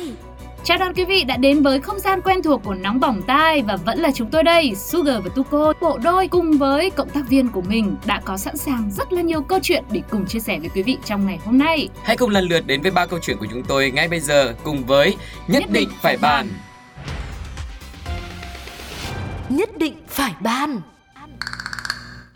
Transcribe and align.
tai 0.00 0.30
Chào 0.64 0.78
đón 0.78 0.94
quý 0.94 1.04
vị 1.04 1.24
đã 1.24 1.36
đến 1.36 1.62
với 1.62 1.80
không 1.80 1.98
gian 1.98 2.20
quen 2.22 2.42
thuộc 2.42 2.64
của 2.64 2.74
Nóng 2.74 3.00
Bỏng 3.00 3.22
Tai 3.26 3.62
và 3.62 3.76
vẫn 3.76 3.98
là 3.98 4.10
chúng 4.14 4.30
tôi 4.30 4.42
đây, 4.42 4.74
Sugar 4.76 5.24
và 5.24 5.30
Tuko, 5.34 5.72
bộ 5.80 5.98
đôi 5.98 6.28
cùng 6.28 6.52
với 6.52 6.90
cộng 6.90 7.08
tác 7.08 7.28
viên 7.28 7.48
của 7.48 7.62
mình 7.62 7.96
đã 8.06 8.20
có 8.24 8.36
sẵn 8.36 8.56
sàng 8.56 8.90
rất 8.90 9.12
là 9.12 9.22
nhiều 9.22 9.42
câu 9.42 9.58
chuyện 9.62 9.84
để 9.90 10.02
cùng 10.10 10.26
chia 10.26 10.40
sẻ 10.40 10.58
với 10.58 10.70
quý 10.74 10.82
vị 10.82 10.96
trong 11.04 11.26
ngày 11.26 11.38
hôm 11.44 11.58
nay. 11.58 11.88
Hãy 12.02 12.16
cùng 12.16 12.30
lần 12.30 12.44
lượt 12.44 12.66
đến 12.66 12.82
với 12.82 12.90
ba 12.90 13.06
câu 13.06 13.18
chuyện 13.22 13.36
của 13.36 13.46
chúng 13.50 13.62
tôi 13.62 13.90
ngay 13.90 14.08
bây 14.08 14.20
giờ 14.20 14.54
cùng 14.64 14.84
với 14.84 15.16
Nhất, 15.48 15.64
định 15.70 15.88
phải 16.00 16.16
bàn. 16.16 16.48
Nhất 19.48 19.78
định 19.78 19.94
phải 20.08 20.32
ban 20.40 20.80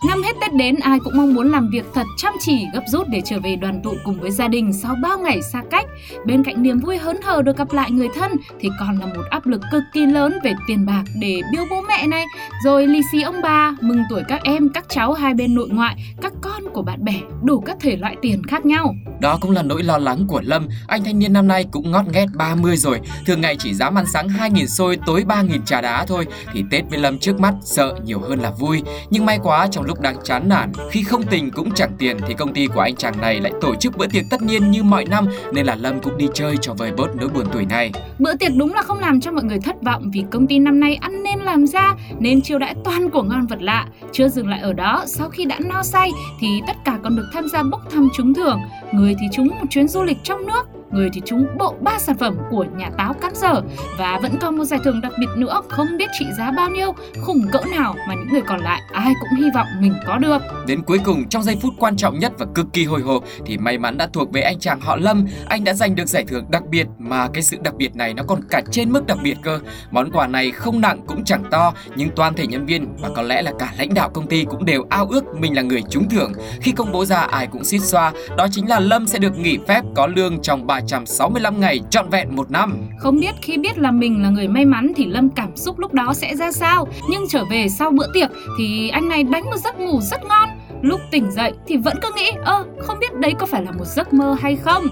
Năm 0.06 0.22
hết 0.22 0.32
Tết 0.40 0.54
đến, 0.54 0.76
ai 0.80 0.98
cũng 1.04 1.16
mong 1.16 1.34
muốn 1.34 1.52
làm 1.52 1.70
việc 1.70 1.84
thật 1.94 2.06
chăm 2.16 2.32
chỉ, 2.40 2.66
gấp 2.74 2.82
rút 2.86 3.08
để 3.08 3.22
trở 3.24 3.40
về 3.40 3.56
đoàn 3.56 3.80
tụ 3.84 3.90
cùng 4.04 4.20
với 4.20 4.30
gia 4.30 4.48
đình 4.48 4.72
sau 4.72 4.94
bao 5.02 5.18
ngày 5.18 5.42
xa 5.42 5.62
cách. 5.70 5.86
Bên 6.26 6.44
cạnh 6.44 6.62
niềm 6.62 6.80
vui 6.80 6.98
hớn 6.98 7.16
hở 7.22 7.42
được 7.42 7.56
gặp 7.56 7.72
lại 7.72 7.90
người 7.90 8.08
thân 8.14 8.32
thì 8.60 8.68
còn 8.80 8.98
là 9.00 9.06
một 9.06 9.22
áp 9.30 9.46
lực 9.46 9.60
cực 9.72 9.82
kỳ 9.92 10.06
lớn 10.06 10.38
về 10.44 10.54
tiền 10.66 10.86
bạc 10.86 11.02
để 11.20 11.40
biêu 11.52 11.64
bố 11.70 11.80
mẹ 11.88 12.06
này, 12.06 12.24
rồi 12.64 12.86
lì 12.86 13.00
xì 13.12 13.22
ông 13.22 13.42
bà, 13.42 13.76
mừng 13.80 14.02
tuổi 14.10 14.22
các 14.28 14.40
em, 14.44 14.68
các 14.68 14.84
cháu 14.88 15.12
hai 15.12 15.34
bên 15.34 15.54
nội 15.54 15.68
ngoại, 15.70 15.96
các 16.22 16.32
con 16.64 16.74
của 16.74 16.82
bạn 16.82 17.04
bè, 17.04 17.14
đủ 17.42 17.60
các 17.60 17.76
thể 17.80 17.96
loại 17.96 18.16
tiền 18.22 18.42
khác 18.46 18.66
nhau. 18.66 18.94
Đó 19.20 19.38
cũng 19.40 19.50
là 19.50 19.62
nỗi 19.62 19.82
lo 19.82 19.98
lắng 19.98 20.26
của 20.28 20.40
Lâm. 20.44 20.68
Anh 20.86 21.04
thanh 21.04 21.18
niên 21.18 21.32
năm 21.32 21.48
nay 21.48 21.66
cũng 21.72 21.90
ngót 21.90 22.04
nghét 22.12 22.26
30 22.34 22.76
rồi. 22.76 23.00
Thường 23.26 23.40
ngày 23.40 23.56
chỉ 23.58 23.74
dám 23.74 23.98
ăn 23.98 24.04
sáng 24.06 24.28
2.000 24.28 24.66
xôi, 24.66 24.98
tối 25.06 25.24
3.000 25.28 25.64
trà 25.64 25.80
đá 25.80 26.04
thôi. 26.06 26.26
Thì 26.52 26.64
Tết 26.70 26.84
với 26.90 26.98
Lâm 26.98 27.18
trước 27.18 27.40
mắt 27.40 27.54
sợ 27.62 27.94
nhiều 28.04 28.20
hơn 28.20 28.38
là 28.38 28.50
vui. 28.50 28.82
Nhưng 29.10 29.26
may 29.26 29.38
quá 29.42 29.68
trong 29.70 29.84
lúc 29.84 30.00
đang 30.00 30.16
chán 30.24 30.48
nản, 30.48 30.72
khi 30.90 31.02
không 31.02 31.22
tình 31.22 31.50
cũng 31.50 31.70
chẳng 31.74 31.92
tiền 31.98 32.16
thì 32.28 32.34
công 32.34 32.54
ty 32.54 32.66
của 32.66 32.80
anh 32.80 32.96
chàng 32.96 33.20
này 33.20 33.40
lại 33.40 33.52
tổ 33.60 33.74
chức 33.74 33.96
bữa 33.96 34.06
tiệc 34.06 34.24
tất 34.30 34.42
niên 34.42 34.70
như 34.70 34.82
mọi 34.82 35.04
năm 35.04 35.26
nên 35.52 35.66
là 35.66 35.74
Lâm 35.74 36.00
cũng 36.00 36.16
đi 36.16 36.28
chơi 36.34 36.56
cho 36.60 36.74
vơi 36.74 36.92
bớt 36.96 37.16
nỗi 37.16 37.28
buồn 37.28 37.46
tuổi 37.52 37.64
này. 37.64 37.92
Bữa 38.18 38.36
tiệc 38.36 38.52
đúng 38.56 38.74
là 38.74 38.82
không 38.82 38.98
làm 38.98 39.20
cho 39.20 39.32
mọi 39.32 39.44
người 39.44 39.58
thất 39.60 39.82
vọng 39.82 40.10
vì 40.12 40.24
công 40.30 40.46
ty 40.46 40.58
năm 40.58 40.80
nay 40.80 40.94
ăn 40.94 41.22
nên 41.22 41.38
làm 41.38 41.66
ra 41.66 41.94
nên 42.18 42.42
chiêu 42.42 42.58
đãi 42.58 42.74
toàn 42.84 43.10
của 43.10 43.22
ngon 43.22 43.46
vật 43.46 43.62
lạ. 43.62 43.86
Chưa 44.12 44.28
dừng 44.28 44.48
lại 44.48 44.60
ở 44.60 44.72
đó, 44.72 45.04
sau 45.06 45.28
khi 45.30 45.44
đã 45.44 45.58
no 45.60 45.82
say 45.82 46.10
thì 46.40 46.53
tất 46.66 46.76
cả 46.84 46.98
còn 47.02 47.16
được 47.16 47.26
tham 47.32 47.48
gia 47.48 47.62
bốc 47.62 47.80
thăm 47.90 48.08
trúng 48.16 48.34
thưởng. 48.34 48.60
Người 48.92 49.14
thì 49.20 49.26
trúng 49.32 49.48
một 49.48 49.66
chuyến 49.70 49.88
du 49.88 50.02
lịch 50.02 50.18
trong 50.22 50.46
nước, 50.46 50.62
người 50.94 51.10
thì 51.12 51.22
trúng 51.24 51.46
bộ 51.58 51.74
ba 51.80 51.98
sản 51.98 52.16
phẩm 52.18 52.36
của 52.50 52.64
nhà 52.76 52.90
táo 52.98 53.12
cắn 53.12 53.32
dở 53.34 53.60
và 53.98 54.18
vẫn 54.22 54.38
còn 54.40 54.56
một 54.56 54.64
giải 54.64 54.80
thưởng 54.84 55.00
đặc 55.00 55.12
biệt 55.18 55.26
nữa 55.36 55.60
không 55.68 55.86
biết 55.98 56.10
trị 56.18 56.26
giá 56.38 56.50
bao 56.50 56.70
nhiêu, 56.70 56.92
khủng 57.22 57.46
cỡ 57.52 57.60
nào 57.70 57.94
mà 58.08 58.14
những 58.14 58.28
người 58.32 58.42
còn 58.42 58.60
lại 58.60 58.80
ai 58.92 59.12
cũng 59.20 59.38
hy 59.38 59.50
vọng 59.54 59.66
mình 59.80 59.94
có 60.06 60.18
được. 60.18 60.42
Đến 60.66 60.82
cuối 60.82 60.98
cùng 61.04 61.28
trong 61.28 61.42
giây 61.42 61.56
phút 61.62 61.72
quan 61.78 61.96
trọng 61.96 62.18
nhất 62.18 62.32
và 62.38 62.46
cực 62.54 62.66
kỳ 62.72 62.84
hồi 62.84 63.00
hộp 63.00 63.24
thì 63.46 63.58
may 63.58 63.78
mắn 63.78 63.96
đã 63.96 64.08
thuộc 64.12 64.32
về 64.32 64.40
anh 64.40 64.58
chàng 64.58 64.80
họ 64.80 64.96
Lâm. 64.96 65.26
Anh 65.46 65.64
đã 65.64 65.74
giành 65.74 65.94
được 65.94 66.08
giải 66.08 66.24
thưởng 66.24 66.44
đặc 66.50 66.62
biệt 66.70 66.86
mà 66.98 67.28
cái 67.32 67.42
sự 67.42 67.56
đặc 67.62 67.74
biệt 67.74 67.96
này 67.96 68.14
nó 68.14 68.22
còn 68.22 68.40
cả 68.50 68.62
trên 68.70 68.92
mức 68.92 69.06
đặc 69.06 69.18
biệt 69.22 69.36
cơ. 69.42 69.60
Món 69.90 70.10
quà 70.10 70.26
này 70.26 70.50
không 70.50 70.80
nặng 70.80 71.00
cũng 71.06 71.24
chẳng 71.24 71.44
to 71.50 71.72
nhưng 71.96 72.10
toàn 72.16 72.34
thể 72.34 72.46
nhân 72.46 72.66
viên 72.66 72.96
và 73.00 73.08
có 73.16 73.22
lẽ 73.22 73.42
là 73.42 73.52
cả 73.58 73.72
lãnh 73.78 73.94
đạo 73.94 74.10
công 74.10 74.26
ty 74.26 74.44
cũng 74.44 74.64
đều 74.64 74.86
ao 74.90 75.06
ước 75.10 75.24
mình 75.38 75.56
là 75.56 75.62
người 75.62 75.82
trúng 75.90 76.08
thưởng. 76.08 76.32
Khi 76.60 76.72
công 76.72 76.92
bố 76.92 77.04
ra 77.04 77.16
ai 77.16 77.46
cũng 77.46 77.64
xít 77.64 77.78
xoa, 77.78 78.12
đó 78.36 78.46
chính 78.50 78.68
là 78.68 78.80
Lâm 78.80 79.06
sẽ 79.06 79.18
được 79.18 79.38
nghỉ 79.38 79.58
phép 79.68 79.82
có 79.96 80.06
lương 80.06 80.42
trong 80.42 80.66
365 80.90 81.60
ngày 81.60 81.80
trọn 81.90 82.08
vẹn 82.10 82.36
một 82.36 82.50
năm. 82.50 82.76
Không 82.98 83.20
biết 83.20 83.34
khi 83.42 83.58
biết 83.58 83.78
là 83.78 83.90
mình 83.90 84.22
là 84.22 84.30
người 84.30 84.48
may 84.48 84.64
mắn 84.64 84.92
thì 84.96 85.06
Lâm 85.06 85.30
cảm 85.30 85.56
xúc 85.56 85.78
lúc 85.78 85.92
đó 85.92 86.14
sẽ 86.14 86.36
ra 86.36 86.52
sao. 86.52 86.88
Nhưng 87.10 87.24
trở 87.28 87.44
về 87.50 87.68
sau 87.68 87.90
bữa 87.90 88.06
tiệc 88.14 88.30
thì 88.58 88.88
anh 88.88 89.08
này 89.08 89.22
đánh 89.22 89.44
một 89.44 89.56
giấc 89.56 89.80
ngủ 89.80 90.00
rất 90.00 90.24
ngon. 90.24 90.48
Lúc 90.82 91.00
tỉnh 91.10 91.30
dậy 91.30 91.52
thì 91.66 91.76
vẫn 91.76 91.96
cứ 92.02 92.10
nghĩ, 92.16 92.30
ơ, 92.44 92.64
không 92.78 92.98
biết 92.98 93.14
đấy 93.14 93.34
có 93.38 93.46
phải 93.46 93.62
là 93.62 93.70
một 93.70 93.84
giấc 93.84 94.12
mơ 94.12 94.36
hay 94.40 94.56
không. 94.56 94.84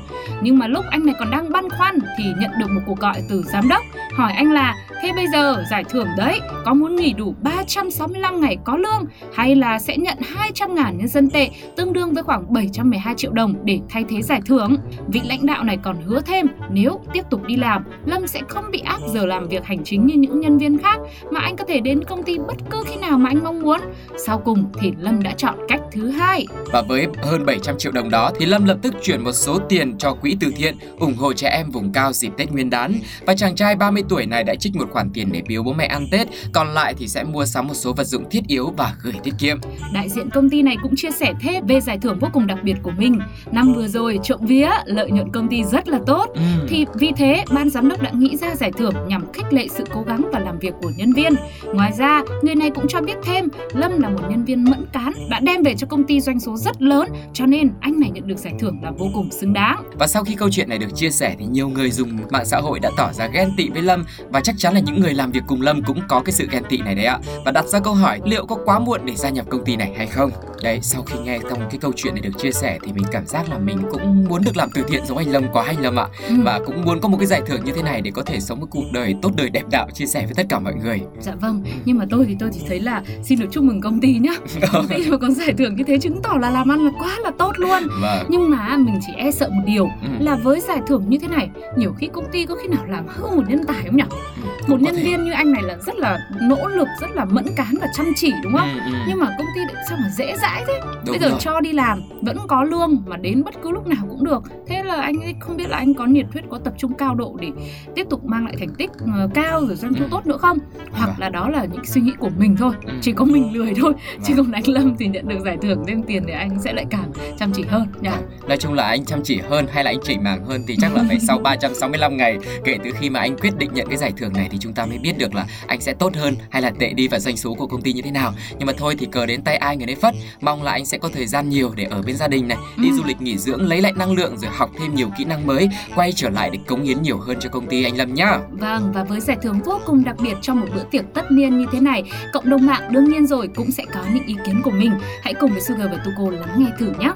Nhưng 0.42 0.58
mà 0.58 0.66
lúc 0.66 0.84
anh 0.91 1.06
này 1.06 1.14
còn 1.19 1.31
đang 1.31 1.52
băn 1.52 1.70
khoăn 1.70 1.98
thì 2.19 2.25
nhận 2.41 2.50
được 2.60 2.70
một 2.70 2.81
cuộc 2.86 2.98
gọi 2.98 3.22
từ 3.28 3.42
giám 3.52 3.69
đốc, 3.69 3.82
hỏi 4.14 4.32
anh 4.32 4.52
là 4.52 4.75
thế 5.02 5.12
bây 5.16 5.26
giờ 5.32 5.64
giải 5.70 5.84
thưởng 5.84 6.08
đấy 6.16 6.40
có 6.64 6.74
muốn 6.74 6.96
nghỉ 6.96 7.12
đủ 7.12 7.34
365 7.42 8.40
ngày 8.40 8.56
có 8.64 8.76
lương 8.76 9.04
hay 9.34 9.56
là 9.56 9.78
sẽ 9.78 9.96
nhận 9.96 10.18
200 10.20 10.74
ngàn 10.74 10.98
nhân 10.98 11.08
dân 11.08 11.30
tệ 11.30 11.50
tương 11.76 11.92
đương 11.92 12.12
với 12.14 12.22
khoảng 12.22 12.52
712 12.52 13.14
triệu 13.16 13.32
đồng 13.32 13.54
để 13.64 13.80
thay 13.88 14.04
thế 14.08 14.22
giải 14.22 14.40
thưởng. 14.46 14.76
Vị 15.08 15.20
lãnh 15.24 15.46
đạo 15.46 15.64
này 15.64 15.78
còn 15.82 16.02
hứa 16.02 16.20
thêm 16.20 16.46
nếu 16.70 17.00
tiếp 17.12 17.22
tục 17.30 17.44
đi 17.46 17.56
làm, 17.56 17.84
Lâm 18.06 18.26
sẽ 18.26 18.40
không 18.48 18.64
bị 18.70 18.78
áp 18.78 18.98
giờ 19.14 19.26
làm 19.26 19.48
việc 19.48 19.64
hành 19.64 19.84
chính 19.84 20.06
như 20.06 20.14
những 20.14 20.40
nhân 20.40 20.58
viên 20.58 20.78
khác 20.78 21.00
mà 21.30 21.40
anh 21.40 21.56
có 21.56 21.64
thể 21.69 21.80
đến 21.80 22.04
công 22.04 22.22
ty 22.22 22.38
bất 22.38 22.56
cứ 22.70 22.84
khi 22.86 22.96
nào 22.96 23.19
mà 23.19 23.30
anh 23.30 23.44
mong 23.44 23.62
muốn. 23.62 23.80
Sau 24.26 24.38
cùng 24.38 24.64
thì 24.80 24.92
Lâm 24.98 25.22
đã 25.22 25.32
chọn 25.36 25.54
cách 25.69 25.80
thứ 25.92 26.08
hai. 26.08 26.46
Và 26.72 26.82
với 26.82 27.06
hơn 27.22 27.46
700 27.46 27.78
triệu 27.78 27.92
đồng 27.92 28.10
đó 28.10 28.30
thì 28.38 28.46
Lâm 28.46 28.64
lập 28.64 28.78
tức 28.82 28.94
chuyển 29.02 29.24
một 29.24 29.32
số 29.32 29.58
tiền 29.69 29.98
cho 29.98 30.14
quỹ 30.14 30.36
từ 30.40 30.52
thiện 30.56 30.76
ủng 30.98 31.14
hộ 31.14 31.32
trẻ 31.32 31.48
em 31.48 31.70
vùng 31.70 31.92
cao 31.92 32.12
dịp 32.12 32.32
Tết 32.36 32.52
Nguyên 32.52 32.70
đán. 32.70 32.92
Và 33.26 33.34
chàng 33.34 33.54
trai 33.54 33.76
30 33.76 34.02
tuổi 34.08 34.26
này 34.26 34.44
đã 34.44 34.54
trích 34.54 34.76
một 34.76 34.91
khoản 34.92 35.10
tiền 35.14 35.32
để 35.32 35.42
biếu 35.48 35.62
bố 35.62 35.72
mẹ 35.72 35.86
ăn 35.86 36.06
Tết, 36.10 36.28
còn 36.53 36.69
lại 36.69 36.94
thì 36.98 37.08
sẽ 37.08 37.25
mua 37.25 37.44
sắm 37.44 37.69
một 37.69 37.75
số 37.75 37.92
vật 37.92 38.04
dụng 38.04 38.30
thiết 38.30 38.47
yếu 38.47 38.72
và 38.76 38.94
gửi 39.03 39.14
tiết 39.22 39.34
kiệm. 39.38 39.58
Đại 39.92 40.08
diện 40.08 40.30
công 40.30 40.50
ty 40.50 40.62
này 40.62 40.76
cũng 40.82 40.97
chia 40.97 41.10
sẻ 41.10 41.32
thêm 41.41 41.66
về 41.66 41.80
giải 41.80 41.98
thưởng 41.98 42.19
vô 42.19 42.28
cùng 42.32 42.47
đặc 42.47 42.58
biệt 42.62 42.76
của 42.82 42.92
mình. 42.97 43.19
Năm 43.52 43.75
vừa 43.75 43.88
rồi 43.88 44.19
trộm 44.22 44.41
vía 44.42 44.70
lợi 44.84 45.10
nhuận 45.10 45.32
công 45.32 45.48
ty 45.48 45.64
rất 45.64 45.88
là 45.88 45.98
tốt. 46.06 46.26
Ừ. 46.34 46.41
Thì 46.69 46.86
vì 46.94 47.12
thế, 47.16 47.44
ban 47.50 47.70
giám 47.70 47.88
đốc 47.88 48.02
đã 48.02 48.10
nghĩ 48.10 48.36
ra 48.36 48.54
giải 48.54 48.72
thưởng 48.72 48.94
nhằm 49.06 49.32
khích 49.32 49.52
lệ 49.52 49.66
sự 49.70 49.84
cố 49.94 50.02
gắng 50.02 50.31
và 50.32 50.38
làm 50.38 50.58
việc 50.58 50.75
của 50.82 50.92
nhân 50.97 51.12
viên. 51.12 51.32
Ngoài 51.75 51.92
ra, 51.98 52.22
người 52.42 52.54
này 52.54 52.70
cũng 52.70 52.88
cho 52.88 53.00
biết 53.00 53.16
thêm 53.25 53.48
Lâm 53.72 54.00
là 54.00 54.08
một 54.08 54.20
nhân 54.31 54.44
viên 54.44 54.64
mẫn 54.70 54.86
cán, 54.92 55.12
đã 55.31 55.41
đem 55.41 55.62
về 55.62 55.75
cho 55.75 55.86
công 55.86 56.04
ty 56.04 56.20
doanh 56.20 56.41
số 56.41 56.56
rất 56.56 56.82
lớn, 56.82 57.08
cho 57.32 57.47
nên 57.47 57.70
anh 57.81 58.00
này 58.00 58.10
nhận 58.10 58.26
được 58.26 58.38
giải 58.38 58.54
thưởng 58.58 58.78
là 58.82 58.91
vô 58.91 59.06
cùng 59.14 59.31
xứng 59.31 59.52
đáng. 59.52 59.82
Và 59.98 60.06
sau 60.06 60.25
khi 60.25 60.34
câu 60.34 60.48
chuyện 60.50 60.69
này 60.69 60.78
được 60.78 60.94
chia 60.94 61.10
sẻ 61.10 61.36
thì 61.38 61.47
nhiều 61.47 61.69
người 61.69 61.91
dùng 61.91 62.19
mạng 62.31 62.44
xã 62.44 62.58
hội 62.58 62.81
đã 62.81 62.91
tỏ 62.97 63.12
ra 63.12 63.26
ghen 63.26 63.50
tị 63.56 63.69
với 63.69 63.82
Lâm 63.82 64.04
và 64.31 64.41
chắc 64.41 64.54
chắn 64.58 64.75
là 64.75 64.81
những 64.84 65.00
người 65.00 65.15
làm 65.15 65.32
việc 65.32 65.43
cùng 65.47 65.62
Lâm 65.62 65.82
cũng 65.82 66.00
có 66.09 66.22
cái 66.25 66.32
sự 66.32 66.47
ghen 66.50 66.62
tị 66.69 66.78
này 66.78 66.94
đấy 66.94 67.04
ạ. 67.04 67.19
Và 67.44 67.53
đặt 67.53 67.66
ra 67.66 67.81
câu 67.81 67.94
hỏi, 67.94 68.20
liệu 68.25 68.47
có 68.47 68.56
quá 68.65 68.78
muộn 68.78 69.00
để 69.04 69.15
gia 69.16 69.28
nhập 69.28 69.47
công 69.50 69.65
ty 69.65 69.76
này 69.76 69.94
hay 69.97 70.06
không? 70.06 70.31
Đấy, 70.62 70.78
sau 70.83 71.03
khi 71.03 71.15
nghe 71.25 71.39
xong 71.50 71.59
cái 71.71 71.78
câu 71.81 71.93
chuyện 71.97 72.15
này 72.15 72.21
được 72.23 72.39
chia 72.39 72.50
sẻ 72.53 72.78
thì 72.83 72.93
mình 72.93 73.05
cảm 73.12 73.27
giác 73.27 73.49
là 73.50 73.59
mình 73.59 73.78
cũng 73.91 74.25
muốn 74.28 74.43
được 74.45 74.56
làm 74.56 74.69
từ 74.75 74.83
thiện 74.89 75.06
giống 75.06 75.19
anh 75.19 75.28
Lâm 75.33 75.45
quá 75.53 75.65
anh 75.67 75.81
Lâm 75.81 75.97
ạ. 75.99 76.06
Ừ. 76.28 76.34
Và 76.45 76.61
cũng 76.67 76.84
muốn 76.84 77.00
có 77.00 77.09
một 77.09 77.17
cái 77.19 77.27
giải 77.27 77.43
thưởng 77.47 77.65
như 77.65 77.73
thế 77.77 77.83
này 77.83 78.00
để 78.00 78.11
có 78.15 78.23
thể 78.23 78.41
sống 78.41 78.61
một 78.61 78.67
cuộc 78.71 78.84
đời 78.93 79.15
tốt 79.23 79.31
đời 79.37 79.50
đẹp 79.50 79.62
đạo 79.71 79.89
chia 79.95 80.06
sẻ 80.06 80.25
với 80.25 80.34
tất 80.34 80.47
cả 80.49 80.59
mọi 80.59 80.75
người. 80.75 81.00
Dạ 81.21 81.33
vâng, 81.41 81.62
nhưng 81.84 81.99
mà 81.99 82.05
tôi 82.11 82.25
thì 82.28 82.37
tôi 82.41 82.50
chỉ 82.53 82.61
thấy 82.69 82.81
là 82.81 83.03
xin 83.23 83.39
được 83.41 83.47
chúc 83.50 83.65
mừng 83.65 83.81
công 83.81 84.00
ty 84.00 84.19
nhá. 84.19 84.33
Công 84.73 84.89
ty 84.89 85.11
mà 85.11 85.17
còn 85.19 85.33
giải 85.34 85.53
thưởng 85.59 85.77
như 85.77 85.84
thế 85.87 85.99
chứng 85.99 86.23
tỏ 86.23 86.33
là 86.41 86.50
làm 86.50 86.73
ăn 86.73 86.84
là 86.84 86.91
quá 86.99 87.19
là 87.25 87.31
tốt 87.39 87.53
luôn. 87.56 87.83
Vâng. 88.00 88.27
Nhưng 88.29 88.50
mà 88.50 88.77
mình 88.77 88.99
chỉ 89.06 89.12
e 89.17 89.31
sợ 89.31 89.49
một 89.53 89.62
điều 89.67 89.84
Ừ. 90.03 90.09
là 90.21 90.37
với 90.37 90.61
giải 90.61 90.81
thưởng 90.87 91.05
như 91.09 91.19
thế 91.19 91.29
này, 91.29 91.50
nhiều 91.77 91.93
khi 91.99 92.09
công 92.12 92.25
ty 92.33 92.47
có 92.47 92.55
khi 92.62 92.69
nào 92.69 92.84
làm 92.89 93.05
hư 93.09 93.27
một 93.37 93.43
nhân 93.49 93.65
tài 93.69 93.83
không 93.87 93.97
nhỉ? 93.97 94.03
Ừ, 94.43 94.49
Một 94.67 94.81
nhân 94.83 94.94
thể. 94.97 95.03
viên 95.05 95.25
như 95.25 95.33
anh 95.33 95.53
này 95.53 95.62
là 95.62 95.77
rất 95.87 95.97
là 95.97 96.19
nỗ 96.43 96.69
lực, 96.69 96.89
rất 97.00 97.11
là 97.15 97.25
mẫn 97.25 97.44
cán 97.56 97.75
và 97.81 97.87
chăm 97.97 98.06
chỉ 98.17 98.33
đúng 98.43 98.53
không? 98.53 98.69
Ừ, 98.75 98.93
ừ. 98.93 98.99
Nhưng 99.09 99.19
mà 99.19 99.27
công 99.39 99.47
ty 99.55 99.61
sao 99.89 99.99
mà 100.03 100.09
dễ 100.19 100.37
dãi 100.43 100.51
thế? 100.68 100.80
Đúng 100.84 101.04
Bây 101.12 101.18
giờ 101.18 101.28
rồi. 101.28 101.38
cho 101.40 101.60
đi 101.60 101.72
làm 101.72 102.02
vẫn 102.22 102.36
có 102.48 102.64
lương 102.64 103.02
mà 103.06 103.16
đến 103.16 103.44
bất 103.44 103.54
cứ 103.62 103.70
lúc 103.70 103.86
nào 103.86 104.04
cũng 104.10 104.24
được. 104.24 104.42
Thế 104.68 104.82
là 104.82 104.94
anh 105.02 105.20
ấy 105.20 105.34
không 105.40 105.56
biết 105.56 105.68
là 105.68 105.76
anh 105.76 105.94
có 105.94 106.06
nhiệt 106.06 106.26
huyết, 106.32 106.44
có 106.50 106.58
tập 106.58 106.74
trung 106.78 106.94
cao 106.94 107.14
độ 107.14 107.36
để 107.40 107.48
tiếp 107.94 108.06
tục 108.10 108.24
mang 108.24 108.44
lại 108.44 108.54
thành 108.58 108.74
tích 108.78 108.90
ờ, 109.14 109.28
cao 109.34 109.60
rồi 109.66 109.76
doanh 109.76 109.94
thu 109.94 110.04
Ừ. 110.04 110.08
tốt 110.10 110.26
nữa 110.26 110.36
không? 110.38 110.58
Hoặc 110.92 111.06
Vâng. 111.06 111.14
là 111.18 111.28
đó 111.28 111.48
là 111.48 111.64
những 111.72 111.84
suy 111.84 112.00
nghĩ 112.00 112.12
của 112.18 112.30
mình 112.38 112.56
thôi. 112.56 112.74
Ừ. 112.86 112.92
Chỉ 113.00 113.12
có 113.12 113.24
mình 113.24 113.52
lười 113.56 113.72
thôi. 113.80 113.92
Chứ 114.24 114.34
Vâng. 114.34 114.44
còn 114.46 114.52
anh 114.52 114.62
Lâm 114.68 114.96
thì 114.99 115.06
nhận 115.06 115.28
được 115.28 115.38
giải 115.44 115.56
thưởng 115.62 115.84
thêm 115.87 116.02
tiền 116.02 116.25
thì 116.26 116.32
anh 116.32 116.58
sẽ 116.60 116.72
lại 116.72 116.84
càng 116.90 117.12
chăm 117.38 117.52
chỉ 117.52 117.62
hơn 117.69 117.87
nhỉ? 118.00 118.10
Nói 118.48 118.56
chung 118.56 118.72
là 118.75 118.84
anh 118.87 119.05
chăm 119.05 119.20
chỉ 119.25 119.40
hơn 119.50 119.66
hay 119.72 119.84
là 119.84 119.90
anh 119.90 119.98
chỉnh 120.05 120.22
màng 120.25 120.44
hơn 120.44 120.62
thì 120.69 120.76
chắc 120.81 120.94
là 120.94 121.05
phải 121.08 121.19
sau 121.20 121.38
365 121.44 122.16
ngày 122.16 122.38
kể 122.64 122.78
từ 122.84 122.90
khi 123.00 123.10
mà 123.10 123.20
anh 123.20 123.37
quyết 123.37 123.56
định 123.58 123.70
nhận 123.75 123.87
cái 123.88 123.96
giải 123.98 124.12
thưởng 124.16 124.32
này 124.32 124.48
thì 124.50 124.58
chúng 124.60 124.72
ta 124.72 124.87
mới 124.87 124.98
biết 124.98 125.19
được 125.19 125.34
là 125.34 125.46
anh 125.66 125.81
sẽ 125.81 125.93
tốt 125.94 126.16
hơn 126.16 126.34
hay 126.50 126.62
là 126.62 126.70
tệ 126.78 126.93
đi 126.93 127.08
và 127.08 127.19
doanh 127.19 127.37
số 127.37 127.55
của 127.55 127.66
công 127.66 127.82
ty 127.82 127.93
như 127.93 128.02
thế 128.02 128.10
nào. 128.10 128.32
Nhưng 128.58 128.66
mà 128.66 128.72
thôi 128.78 128.94
thì 128.98 129.06
cờ 129.06 129.26
đến 129.26 129.43
tay 129.43 129.56
ai 129.56 129.76
người 129.76 129.87
nấy 129.87 129.96
phất. 129.96 130.14
Mong 130.43 130.62
là 130.62 130.73
anh 130.73 130.87
sẽ 130.87 130.99
có 130.99 131.09
thời 131.12 131.27
gian 131.27 131.49
nhiều 131.49 131.73
để 131.77 131.85
ở 131.85 132.03
bên 132.03 132.17
gia 132.17 132.29
đình 132.29 132.49
này, 132.49 132.59
đi 132.77 132.89
Ừ. 132.89 132.97
du 132.97 133.03
lịch 133.06 133.21
nghỉ 133.21 133.39
dưỡng 133.39 133.62
lấy 133.62 133.81
lại 133.81 133.93
năng 133.97 134.12
lượng 134.12 134.39
rồi 134.39 134.50
học 134.55 134.71
thêm 134.79 134.94
nhiều 134.94 135.09
kỹ 135.19 135.25
năng 135.25 135.47
mới, 135.47 135.69
quay 135.94 136.12
trở 136.12 136.29
lại 136.31 136.50
để 136.53 136.59
cống 136.67 136.83
hiến 136.83 137.03
nhiều 137.03 137.19
hơn 137.19 137.37
cho 137.41 137.49
công 137.50 137.67
ty 137.67 137.85
anh 137.85 137.97
Lâm 137.97 138.15
nhá. 138.15 138.41
Vâng, 138.50 138.93
và 138.94 139.05
với 139.05 139.21
giải 139.21 139.37
thưởng 139.43 139.61
vô 139.65 139.81
cùng 139.87 140.05
đặc 140.05 140.17
biệt 140.23 140.35
trong 140.43 140.61
một 140.61 140.67
bữa 140.75 140.85
tiệc 140.91 141.05
tất 141.15 141.33
niên 141.33 141.59
như 141.59 141.67
thế 141.73 141.81
này, 141.81 142.03
cộng 142.33 142.50
đồng 142.50 142.67
mạng 142.67 142.93
đương 142.93 143.05
nhiên 143.05 143.27
rồi 143.27 143.49
cũng 143.56 143.71
sẽ 143.71 143.85
có 143.94 144.00
những 144.15 144.27
ý 144.27 144.35
kiến 144.47 144.61
của 144.65 144.71
mình. 144.71 144.93
Hãy 145.23 145.35
cùng 145.41 145.50
với 145.50 145.61
Sugar 145.61 145.91
và 145.91 146.05
Tuko 146.05 146.31
lắng 146.31 146.55
nghe 146.59 146.71
thử 146.79 146.93
nhé. 146.99 147.12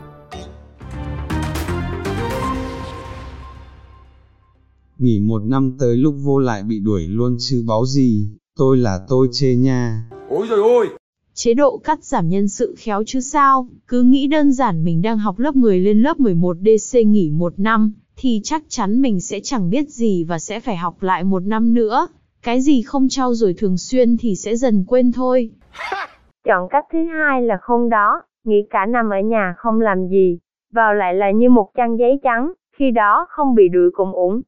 Nghỉ 4.99 5.21
một 5.21 5.43
năm 5.45 5.77
tới 5.79 5.97
lúc 5.97 6.15
vô 6.25 6.39
lại 6.39 6.63
bị 6.63 6.79
đuổi 6.81 7.07
luôn 7.07 7.37
chứ 7.41 7.65
báo 7.69 7.87
gì, 7.87 8.29
tôi 8.57 8.77
là 8.77 8.99
tôi 9.09 9.29
chê 9.33 9.55
nha. 9.55 10.05
Ôi 10.29 10.47
rồi 10.51 10.59
ôi, 10.59 10.89
chế 11.37 11.55
độ 11.55 11.81
cắt 11.85 12.05
giảm 12.05 12.29
nhân 12.29 12.49
sự 12.49 12.75
khéo 12.79 13.03
chứ 13.07 13.21
sao, 13.21 13.69
cứ 13.89 14.03
nghĩ 14.03 14.27
đơn 14.27 14.53
giản 14.53 14.85
mình 14.85 15.03
đang 15.03 15.19
học 15.19 15.39
lớp 15.39 15.57
10 15.57 15.79
lên 15.79 16.03
lớp 16.03 16.21
11 16.21 16.57
DC 16.57 16.99
nghỉ 17.07 17.31
một 17.31 17.53
năm, 17.57 17.93
thì 18.17 18.41
chắc 18.45 18.63
chắn 18.69 19.03
mình 19.03 19.21
sẽ 19.21 19.41
chẳng 19.43 19.71
biết 19.71 19.89
gì 19.89 20.25
và 20.25 20.39
sẽ 20.39 20.61
phải 20.61 20.77
học 20.77 21.03
lại 21.03 21.25
một 21.25 21.43
năm 21.43 21.75
nữa. 21.75 22.07
Cái 22.43 22.61
gì 22.61 22.83
không 22.83 23.09
trau 23.09 23.35
dồi 23.35 23.55
thường 23.59 23.79
xuyên 23.79 24.17
thì 24.17 24.37
sẽ 24.37 24.57
dần 24.57 24.85
quên 24.89 25.13
thôi. 25.13 25.51
Chọn 26.45 26.69
cách 26.71 26.85
thứ 26.93 26.99
hai 27.05 27.43
là 27.43 27.59
không 27.61 27.89
đó, 27.89 28.23
nghĩ 28.45 28.67
cả 28.71 28.87
năm 28.87 29.11
ở 29.11 29.21
nhà 29.25 29.55
không 29.57 29.81
làm 29.81 30.09
gì, 30.09 30.39
vào 30.73 30.95
lại 30.95 31.15
là 31.15 31.31
như 31.31 31.51
một 31.51 31.71
trang 31.75 31.99
giấy 31.99 32.21
trắng, 32.23 32.53
khi 32.77 32.91
đó 32.91 33.27
không 33.29 33.55
bị 33.55 33.69
đuổi 33.69 33.91
cũng 33.95 34.13
ổn. 34.15 34.43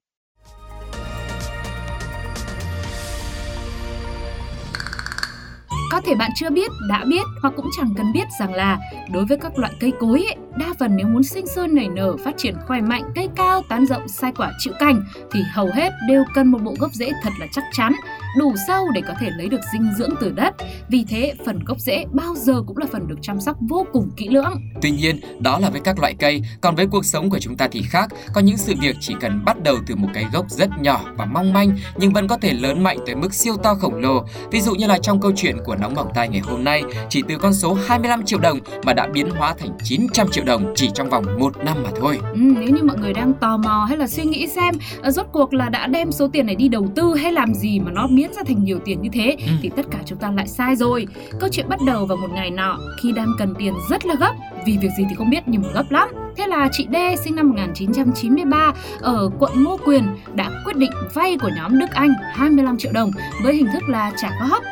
Có 5.91 6.01
thể 6.01 6.15
bạn 6.15 6.31
chưa 6.37 6.51
biết, 6.51 6.71
đã 6.89 7.05
biết 7.05 7.23
hoặc 7.43 7.55
cũng 7.57 7.67
chẳng 7.77 7.95
cần 7.97 8.13
biết 8.13 8.25
rằng 8.41 8.55
là 8.55 8.79
đối 9.13 9.25
với 9.25 9.39
các 9.39 9.59
loại 9.59 9.73
cây 9.81 9.93
cối 10.01 10.25
ấy, 10.29 10.37
đa 10.59 10.67
phần 10.79 10.97
nếu 10.97 11.07
muốn 11.07 11.23
sinh 11.23 11.47
sôi 11.47 11.69
nảy 11.69 11.89
nở, 11.89 12.17
phát 12.25 12.35
triển 12.37 12.55
khỏe 12.67 12.81
mạnh, 12.81 13.03
cây 13.15 13.29
cao, 13.37 13.63
tán 13.69 13.87
rộng, 13.87 14.09
sai 14.09 14.33
quả 14.37 14.53
chịu 14.59 14.73
cành 14.79 15.03
thì 15.33 15.41
hầu 15.55 15.71
hết 15.75 15.93
đều 16.09 16.25
cần 16.35 16.47
một 16.47 16.63
bộ 16.63 16.75
gốc 16.79 16.93
rễ 16.93 17.11
thật 17.23 17.31
là 17.41 17.47
chắc 17.53 17.65
chắn, 17.73 17.93
đủ 18.39 18.55
sâu 18.67 18.91
để 18.91 19.01
có 19.09 19.15
thể 19.21 19.31
lấy 19.37 19.49
được 19.49 19.61
dinh 19.73 19.91
dưỡng 19.99 20.11
từ 20.21 20.31
đất. 20.31 20.55
Vì 20.89 21.05
thế, 21.09 21.35
phần 21.47 21.65
gốc 21.65 21.79
rễ 21.81 22.05
bao 22.13 22.35
giờ 22.37 22.63
cũng 22.67 22.77
là 22.77 22.87
phần 22.93 23.09
được 23.09 23.19
chăm 23.23 23.41
sóc 23.41 23.57
vô 23.69 23.87
cùng 23.93 24.11
kỹ 24.17 24.29
lưỡng. 24.29 24.55
Tuy 24.83 24.91
nhiên, 24.91 25.21
đó 25.41 25.59
là 25.59 25.71
với 25.71 25.81
các 25.81 25.99
loại 25.99 26.15
cây, 26.19 26.43
còn 26.61 26.75
với 26.75 26.87
cuộc 26.87 27.05
sống 27.05 27.31
của 27.31 27.39
chúng 27.39 27.57
ta 27.57 27.69
thì 27.73 27.83
khác, 27.83 28.11
có 28.35 28.41
những 28.41 28.57
sự 28.57 28.75
việc 28.81 28.97
chỉ 29.01 29.15
cần 29.21 29.45
bắt 29.45 29.63
đầu 29.63 29.77
từ 29.87 29.97
một 29.97 30.09
cái 30.15 30.27
gốc 30.33 30.51
rất 30.51 30.71
nhỏ 30.81 31.05
và 31.17 31.25
mong 31.25 31.53
manh 31.53 31.77
nhưng 31.97 32.13
vẫn 32.13 32.29
có 32.29 32.37
thể 32.37 32.53
lớn 32.53 32.83
mạnh 32.83 32.99
tới 33.07 33.15
mức 33.15 33.35
siêu 33.35 33.57
to 33.57 33.75
khổng 33.75 33.95
lồ. 33.95 34.25
Ví 34.51 34.61
dụ 34.61 34.75
như 34.75 34.87
là 34.87 34.99
trong 34.99 35.21
câu 35.21 35.33
chuyện 35.37 35.57
của 35.65 35.77
nóng 35.77 35.95
bỏng 35.95 36.09
tai 36.15 36.29
ngày 36.29 36.41
hôm 36.41 36.65
nay, 36.65 36.83
chỉ 37.09 37.23
từ 37.29 37.39
con 37.39 37.55
số 37.55 37.77
25 37.87 38.25
triệu 38.25 38.39
đồng 38.39 38.59
mà 38.85 38.93
đã 38.93 39.09
biến 39.13 39.31
hóa 39.31 39.55
thành 39.59 39.71
900 39.85 40.29
triệu 40.31 40.45
đồng 40.45 40.73
chỉ 40.77 40.91
trong 40.95 41.11
vòng 41.11 41.25
một 41.39 41.57
năm 41.65 41.77
mà 41.83 41.91
thôi. 42.01 42.19
Ừ, 42.33 42.41
nếu 42.41 42.69
như 42.69 42.83
mọi 42.83 42.99
người 42.99 43.13
đang 43.13 43.33
tò 43.41 43.57
mò 43.57 43.85
hay 43.89 43.99
là 43.99 44.07
suy 44.07 44.25
nghĩ 44.25 44.47
xem 44.47 44.75
uh, 45.09 45.15
rốt 45.15 45.27
cuộc 45.33 45.55
là 45.55 45.69
đã 45.69 45.87
đem 45.87 46.13
số 46.13 46.29
tiền 46.29 46.47
này 46.47 46.57
đi 46.57 46.69
đầu 46.69 46.89
tư 46.95 47.15
hay 47.15 47.33
làm 47.33 47.55
gì 47.55 47.81
mà 47.81 47.91
nó 47.91 48.07
biến 48.07 48.28
ra 48.35 48.43
thành 48.47 48.65
nhiều 48.65 48.79
tiền 48.85 49.03
như 49.03 49.09
thế 49.13 49.37
Ừ. 49.47 49.53
thì 49.63 49.71
tất 49.77 49.87
cả 49.91 49.99
chúng 50.07 50.19
ta 50.19 50.31
lại 50.31 50.47
sai 50.49 50.77
rồi. 50.77 51.07
Câu 51.41 51.49
chuyện 51.53 51.69
bắt 51.69 51.79
đầu 51.87 52.07
vào 52.07 52.17
một 52.19 52.29
ngày 52.35 52.51
nọ 52.51 52.79
khi 53.03 53.13
đang 53.13 53.33
cần 53.39 53.55
tiền 53.59 53.75
rất 53.91 54.07
là 54.07 54.15
gấp 54.15 54.33
vì 54.67 54.79
việc 54.83 54.89
gì 54.99 55.05
thì 55.09 55.15
không 55.15 55.31
biết 55.31 55.43
nhưng 55.47 55.63
mà 55.63 55.69
gấp 55.75 55.85
lắm. 55.91 56.09
Thế 56.37 56.47
là 56.47 56.69
chị 56.73 56.87
D 56.93 56.97
sinh 57.25 57.37
năm 57.37 57.49
1993 57.49 58.73
ở 59.01 59.31
quận 59.39 59.53
Ngô 59.65 59.79
Quyền 59.85 60.05
đã 60.35 60.51
quyết 60.65 60.77
định 60.77 60.91
vay 61.15 61.37
của 61.41 61.51
nhóm 61.57 61.79
Đức 61.79 61.91
Anh 61.93 62.15
25 62.35 62.79
triệu 62.79 62.93
đồng 62.93 63.11
với 63.43 63.55
hình 63.55 63.67
thức 63.73 63.83
là 63.89 64.13
trả 64.17 64.31
góp 64.51 64.63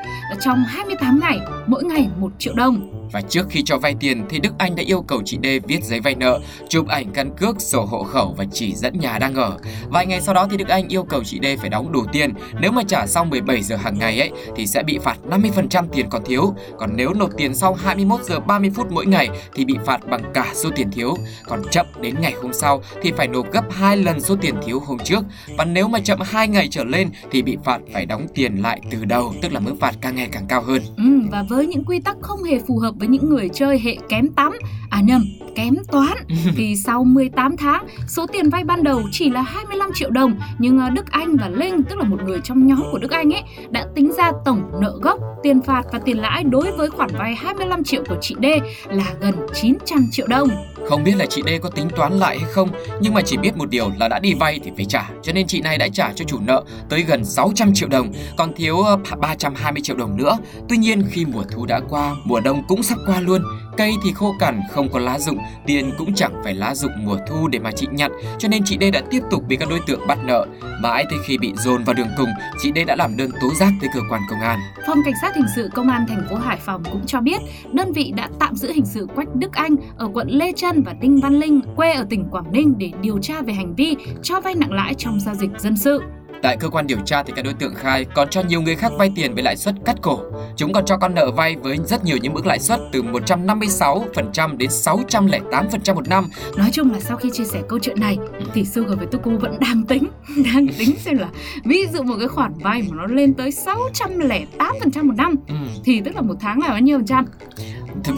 trong 0.40 0.64
28 0.66 1.20
ngày, 1.20 1.40
mỗi 1.66 1.84
ngày 1.84 2.08
1 2.20 2.32
triệu 2.38 2.54
đồng. 2.54 2.95
Và 3.12 3.20
trước 3.20 3.46
khi 3.50 3.62
cho 3.62 3.78
vay 3.78 3.94
tiền 4.00 4.24
thì 4.28 4.38
Đức 4.38 4.52
Anh 4.58 4.76
đã 4.76 4.82
yêu 4.86 5.02
cầu 5.02 5.22
chị 5.24 5.38
D 5.42 5.46
viết 5.68 5.84
giấy 5.84 6.00
vay 6.00 6.14
nợ, 6.14 6.40
chụp 6.68 6.88
ảnh 6.88 7.10
căn 7.14 7.30
cước, 7.36 7.60
sổ 7.60 7.84
hộ 7.84 8.02
khẩu 8.02 8.34
và 8.38 8.44
chỉ 8.52 8.74
dẫn 8.74 8.98
nhà 8.98 9.18
đang 9.18 9.34
ở. 9.34 9.58
Vài 9.88 10.06
ngày 10.06 10.20
sau 10.20 10.34
đó 10.34 10.46
thì 10.50 10.56
Đức 10.56 10.68
Anh 10.68 10.88
yêu 10.88 11.04
cầu 11.04 11.24
chị 11.24 11.38
D 11.42 11.46
phải 11.60 11.70
đóng 11.70 11.92
đủ 11.92 12.04
tiền. 12.12 12.32
Nếu 12.60 12.72
mà 12.72 12.82
trả 12.88 13.06
sau 13.06 13.24
17 13.24 13.62
giờ 13.62 13.76
hàng 13.76 13.98
ngày 13.98 14.20
ấy 14.20 14.30
thì 14.56 14.66
sẽ 14.66 14.82
bị 14.82 14.98
phạt 14.98 15.18
50% 15.30 15.86
tiền 15.92 16.06
còn 16.10 16.24
thiếu. 16.24 16.54
Còn 16.78 16.90
nếu 16.96 17.14
nộp 17.14 17.30
tiền 17.36 17.54
sau 17.54 17.74
21 17.74 18.20
giờ 18.24 18.40
30 18.40 18.70
phút 18.74 18.86
mỗi 18.90 19.06
ngày 19.06 19.28
thì 19.54 19.64
bị 19.64 19.74
phạt 19.86 20.06
bằng 20.10 20.22
cả 20.34 20.52
số 20.54 20.70
tiền 20.76 20.90
thiếu. 20.90 21.16
Còn 21.46 21.62
chậm 21.70 21.86
đến 22.00 22.14
ngày 22.20 22.32
hôm 22.42 22.52
sau 22.52 22.82
thì 23.02 23.12
phải 23.12 23.28
nộp 23.28 23.52
gấp 23.52 23.64
2 23.70 23.96
lần 23.96 24.20
số 24.20 24.36
tiền 24.40 24.54
thiếu 24.66 24.80
hôm 24.80 24.98
trước. 24.98 25.24
Và 25.58 25.64
nếu 25.64 25.88
mà 25.88 25.98
chậm 26.00 26.18
2 26.22 26.48
ngày 26.48 26.68
trở 26.70 26.84
lên 26.84 27.10
thì 27.30 27.42
bị 27.42 27.56
phạt 27.64 27.80
phải 27.92 28.06
đóng 28.06 28.26
tiền 28.34 28.56
lại 28.56 28.80
từ 28.90 29.04
đầu, 29.04 29.34
tức 29.42 29.52
là 29.52 29.60
mức 29.60 29.74
phạt 29.80 29.94
càng 30.00 30.16
ngày 30.16 30.28
càng 30.32 30.46
cao 30.48 30.62
hơn. 30.62 30.82
Ừ, 30.96 31.28
và 31.30 31.44
với 31.48 31.66
những 31.66 31.84
quy 31.84 32.00
tắc 32.00 32.16
không 32.20 32.42
hề 32.42 32.58
phù 32.66 32.78
hợp 32.78 32.95
với 32.98 33.08
những 33.08 33.28
người 33.30 33.48
chơi 33.48 33.78
hệ 33.78 33.96
kém 34.08 34.28
tắm, 34.28 34.52
à 34.90 35.00
nhầm, 35.00 35.24
kém 35.54 35.74
toán 35.92 36.16
thì 36.56 36.76
sau 36.76 37.04
18 37.04 37.56
tháng, 37.56 37.86
số 38.08 38.26
tiền 38.26 38.50
vay 38.50 38.64
ban 38.64 38.82
đầu 38.82 39.02
chỉ 39.12 39.30
là 39.30 39.42
25 39.42 39.90
triệu 39.94 40.10
đồng 40.10 40.38
nhưng 40.58 40.78
à, 40.78 40.90
Đức 40.90 41.10
Anh 41.10 41.36
và 41.36 41.48
Linh, 41.48 41.82
tức 41.82 41.98
là 41.98 42.04
một 42.04 42.18
người 42.24 42.40
trong 42.44 42.66
nhóm 42.66 42.82
của 42.92 42.98
Đức 42.98 43.10
Anh 43.10 43.34
ấy, 43.34 43.42
đã 43.70 43.86
tính 43.94 44.12
ra 44.18 44.32
tổng 44.44 44.62
nợ 44.80 44.98
gốc, 45.02 45.20
tiền 45.42 45.62
phạt 45.62 45.82
và 45.92 45.98
tiền 45.98 46.18
lãi 46.18 46.44
đối 46.44 46.72
với 46.72 46.90
khoản 46.90 47.10
vay 47.18 47.34
25 47.34 47.84
triệu 47.84 48.02
của 48.08 48.16
chị 48.20 48.34
D 48.42 48.44
là 48.88 49.14
gần 49.20 49.34
900 49.54 50.06
triệu 50.10 50.26
đồng. 50.26 50.48
Không 50.88 51.04
biết 51.04 51.14
là 51.16 51.26
chị 51.26 51.42
D 51.46 51.48
có 51.62 51.70
tính 51.70 51.88
toán 51.96 52.12
lại 52.12 52.38
hay 52.38 52.50
không, 52.52 52.68
nhưng 53.00 53.14
mà 53.14 53.22
chỉ 53.22 53.36
biết 53.36 53.56
một 53.56 53.70
điều 53.70 53.90
là 53.98 54.08
đã 54.08 54.18
đi 54.18 54.34
vay 54.34 54.60
thì 54.64 54.70
phải 54.76 54.84
trả, 54.84 55.10
cho 55.22 55.32
nên 55.32 55.46
chị 55.46 55.60
này 55.60 55.78
đã 55.78 55.88
trả 55.88 56.12
cho 56.12 56.24
chủ 56.24 56.38
nợ 56.40 56.64
tới 56.88 57.02
gần 57.02 57.24
600 57.24 57.74
triệu 57.74 57.88
đồng, 57.88 58.12
còn 58.36 58.52
thiếu 58.56 58.78
ờ, 58.78 58.98
320 59.20 59.80
triệu 59.82 59.96
đồng 59.96 60.16
nữa. 60.16 60.38
Tuy 60.68 60.76
nhiên 60.76 61.02
khi 61.10 61.24
mùa 61.24 61.42
thu 61.50 61.66
đã 61.66 61.80
qua, 61.88 62.14
mùa 62.24 62.40
đông 62.40 62.62
cũng 62.68 62.82
sắp 62.86 62.98
qua 63.06 63.20
luôn, 63.20 63.42
cây 63.76 63.92
thì 64.04 64.12
khô 64.12 64.34
cằn 64.38 64.60
không 64.70 64.88
có 64.88 64.98
lá 64.98 65.18
rụng, 65.18 65.38
tiền 65.66 65.90
cũng 65.98 66.14
chẳng 66.14 66.32
phải 66.44 66.54
lá 66.54 66.74
rụng 66.74 66.92
mùa 67.04 67.18
thu 67.28 67.48
để 67.48 67.58
mà 67.58 67.70
chị 67.70 67.86
nhặt, 67.90 68.10
cho 68.38 68.48
nên 68.48 68.62
chị 68.64 68.78
D 68.80 68.84
đã 68.92 69.02
tiếp 69.10 69.20
tục 69.30 69.42
bị 69.48 69.56
các 69.56 69.68
đối 69.70 69.80
tượng 69.86 70.06
bắt 70.06 70.18
nợ. 70.24 70.46
Mãi 70.82 71.04
tới 71.10 71.18
khi 71.26 71.38
bị 71.38 71.52
dồn 71.56 71.84
vào 71.84 71.94
đường 71.94 72.08
cùng, 72.16 72.28
chị 72.62 72.72
D 72.74 72.78
đã 72.86 72.96
làm 72.96 73.16
đơn 73.16 73.30
tố 73.40 73.54
giác 73.54 73.72
tới 73.80 73.90
cơ 73.94 74.00
quan 74.10 74.22
công 74.30 74.40
an. 74.40 74.58
Phòng 74.86 74.98
Cảnh 75.04 75.14
sát 75.22 75.36
Hình 75.36 75.46
sự 75.56 75.70
Công 75.74 75.88
an 75.88 76.06
thành 76.08 76.26
phố 76.30 76.36
Hải 76.36 76.56
Phòng 76.56 76.82
cũng 76.92 77.06
cho 77.06 77.20
biết 77.20 77.40
đơn 77.72 77.92
vị 77.92 78.12
đã 78.16 78.28
tạm 78.40 78.54
giữ 78.54 78.72
hình 78.72 78.86
sự 78.86 79.06
Quách 79.14 79.34
Đức 79.34 79.52
Anh 79.52 79.76
ở 79.96 80.08
quận 80.14 80.28
Lê 80.30 80.52
Trân 80.56 80.82
và 80.82 80.92
Đinh 81.00 81.20
Văn 81.20 81.40
Linh 81.40 81.60
quê 81.76 81.92
ở 81.92 82.06
tỉnh 82.10 82.24
Quảng 82.30 82.52
Ninh 82.52 82.74
để 82.78 82.90
điều 83.00 83.18
tra 83.18 83.42
về 83.42 83.52
hành 83.52 83.74
vi 83.74 83.96
cho 84.22 84.40
vay 84.40 84.54
nặng 84.54 84.72
lãi 84.72 84.94
trong 84.94 85.20
giao 85.20 85.34
dịch 85.34 85.50
dân 85.58 85.76
sự. 85.76 86.02
Tại 86.46 86.56
cơ 86.56 86.68
quan 86.68 86.86
điều 86.86 86.98
tra 87.04 87.22
thì 87.22 87.32
các 87.36 87.44
đối 87.44 87.54
tượng 87.54 87.74
khai 87.74 88.04
còn 88.14 88.28
cho 88.30 88.42
nhiều 88.42 88.62
người 88.62 88.76
khác 88.76 88.92
vay 88.98 89.12
tiền 89.16 89.34
với 89.34 89.42
lãi 89.42 89.56
suất 89.56 89.74
cắt 89.84 89.96
cổ. 90.02 90.20
Chúng 90.56 90.72
còn 90.72 90.84
cho 90.84 90.96
con 90.96 91.14
nợ 91.14 91.30
vay 91.30 91.56
với 91.56 91.78
rất 91.84 92.04
nhiều 92.04 92.16
những 92.22 92.34
mức 92.34 92.46
lãi 92.46 92.58
suất 92.58 92.80
từ 92.92 93.02
156% 93.02 94.56
đến 94.56 94.70
608% 94.70 95.94
một 95.94 96.08
năm. 96.08 96.28
Nói 96.56 96.70
chung 96.72 96.92
là 96.92 97.00
sau 97.00 97.16
khi 97.16 97.30
chia 97.32 97.44
sẻ 97.44 97.62
câu 97.68 97.78
chuyện 97.82 98.00
này 98.00 98.18
thì 98.54 98.64
Sugar 98.64 98.98
với 98.98 99.06
Tuku 99.06 99.30
vẫn 99.38 99.56
đang 99.60 99.82
tính 99.86 100.04
đang 100.54 100.66
tính 100.78 100.96
xem 100.98 101.18
là 101.18 101.28
ví 101.64 101.86
dụ 101.92 102.02
một 102.02 102.14
cái 102.18 102.28
khoản 102.28 102.52
vay 102.60 102.82
mà 102.82 102.96
nó 102.96 103.06
lên 103.06 103.34
tới 103.34 103.50
608% 103.50 105.04
một 105.06 105.14
năm 105.16 105.34
Ừ. 105.48 105.54
thì 105.84 106.00
tức 106.04 106.14
là 106.14 106.20
một 106.20 106.34
tháng 106.40 106.60
là 106.60 106.68
bao 106.68 106.80
nhiêu 106.80 106.98
phần 106.98 107.06
trăm? 107.06 107.26